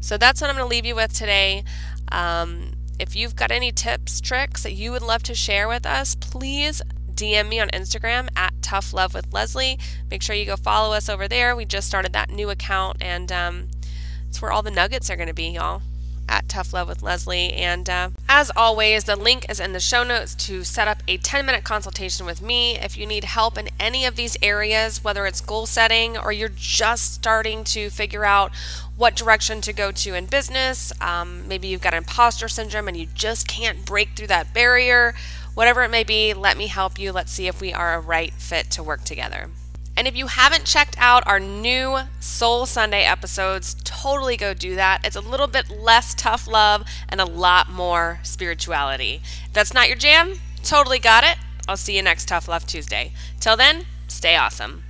So 0.00 0.16
that's 0.16 0.40
what 0.40 0.50
i'm 0.50 0.56
going 0.56 0.66
to 0.66 0.70
leave 0.70 0.86
you 0.86 0.94
with 0.94 1.12
today. 1.12 1.64
Um, 2.12 2.72
if 2.98 3.16
you've 3.16 3.34
got 3.34 3.50
any 3.50 3.72
tips, 3.72 4.20
tricks 4.20 4.62
that 4.62 4.72
you 4.72 4.92
would 4.92 5.02
love 5.02 5.22
to 5.24 5.34
share 5.34 5.66
with 5.66 5.86
us, 5.86 6.14
please 6.14 6.82
DM 7.20 7.48
me 7.50 7.60
on 7.60 7.68
Instagram 7.68 8.30
at 8.34 8.54
Tough 8.62 8.94
Love 8.94 9.12
with 9.12 9.30
Leslie. 9.30 9.78
Make 10.10 10.22
sure 10.22 10.34
you 10.34 10.46
go 10.46 10.56
follow 10.56 10.94
us 10.94 11.10
over 11.10 11.28
there. 11.28 11.54
We 11.54 11.66
just 11.66 11.86
started 11.86 12.14
that 12.14 12.30
new 12.30 12.48
account, 12.48 12.96
and 13.02 13.30
um, 13.30 13.68
it's 14.26 14.40
where 14.40 14.50
all 14.50 14.62
the 14.62 14.70
nuggets 14.70 15.10
are 15.10 15.16
going 15.16 15.28
to 15.28 15.34
be, 15.34 15.48
y'all. 15.50 15.82
At 16.26 16.48
Tough 16.48 16.72
Love 16.72 16.88
with 16.88 17.02
Leslie. 17.02 17.52
And 17.52 17.90
uh, 17.90 18.10
as 18.26 18.50
always, 18.56 19.04
the 19.04 19.16
link 19.16 19.44
is 19.50 19.60
in 19.60 19.72
the 19.74 19.80
show 19.80 20.02
notes 20.02 20.34
to 20.46 20.64
set 20.64 20.88
up 20.88 21.02
a 21.08 21.18
10 21.18 21.44
minute 21.44 21.64
consultation 21.64 22.24
with 22.24 22.40
me. 22.40 22.78
If 22.78 22.96
you 22.96 23.04
need 23.04 23.24
help 23.24 23.58
in 23.58 23.68
any 23.78 24.06
of 24.06 24.14
these 24.14 24.36
areas, 24.40 25.02
whether 25.02 25.26
it's 25.26 25.40
goal 25.40 25.66
setting 25.66 26.16
or 26.16 26.30
you're 26.30 26.48
just 26.48 27.12
starting 27.12 27.64
to 27.64 27.90
figure 27.90 28.24
out 28.24 28.52
what 28.96 29.16
direction 29.16 29.60
to 29.62 29.72
go 29.72 29.90
to 29.90 30.14
in 30.14 30.26
business. 30.26 30.92
Um, 31.00 31.48
maybe 31.48 31.66
you've 31.66 31.80
got 31.80 31.94
imposter 31.94 32.48
syndrome 32.48 32.86
and 32.86 32.96
you 32.96 33.06
just 33.12 33.48
can't 33.48 33.84
break 33.84 34.10
through 34.14 34.28
that 34.28 34.54
barrier. 34.54 35.14
Whatever 35.54 35.82
it 35.82 35.90
may 35.90 36.04
be, 36.04 36.32
let 36.34 36.56
me 36.56 36.68
help 36.68 36.98
you. 36.98 37.12
Let's 37.12 37.32
see 37.32 37.46
if 37.46 37.60
we 37.60 37.72
are 37.72 37.94
a 37.94 38.00
right 38.00 38.32
fit 38.34 38.70
to 38.72 38.82
work 38.82 39.04
together. 39.04 39.50
And 39.96 40.08
if 40.08 40.16
you 40.16 40.28
haven't 40.28 40.64
checked 40.64 40.96
out 40.98 41.26
our 41.26 41.40
new 41.40 41.98
Soul 42.20 42.64
Sunday 42.64 43.04
episodes, 43.04 43.74
totally 43.84 44.36
go 44.36 44.54
do 44.54 44.74
that. 44.76 45.04
It's 45.04 45.16
a 45.16 45.20
little 45.20 45.46
bit 45.46 45.68
less 45.68 46.14
tough 46.14 46.46
love 46.46 46.84
and 47.08 47.20
a 47.20 47.26
lot 47.26 47.68
more 47.68 48.20
spirituality. 48.22 49.20
If 49.46 49.52
that's 49.52 49.74
not 49.74 49.88
your 49.88 49.98
jam, 49.98 50.34
totally 50.62 50.98
got 50.98 51.24
it. 51.24 51.36
I'll 51.68 51.76
see 51.76 51.96
you 51.96 52.02
next 52.02 52.28
Tough 52.28 52.48
Love 52.48 52.66
Tuesday. 52.66 53.12
Till 53.40 53.56
then, 53.56 53.84
stay 54.08 54.36
awesome. 54.36 54.84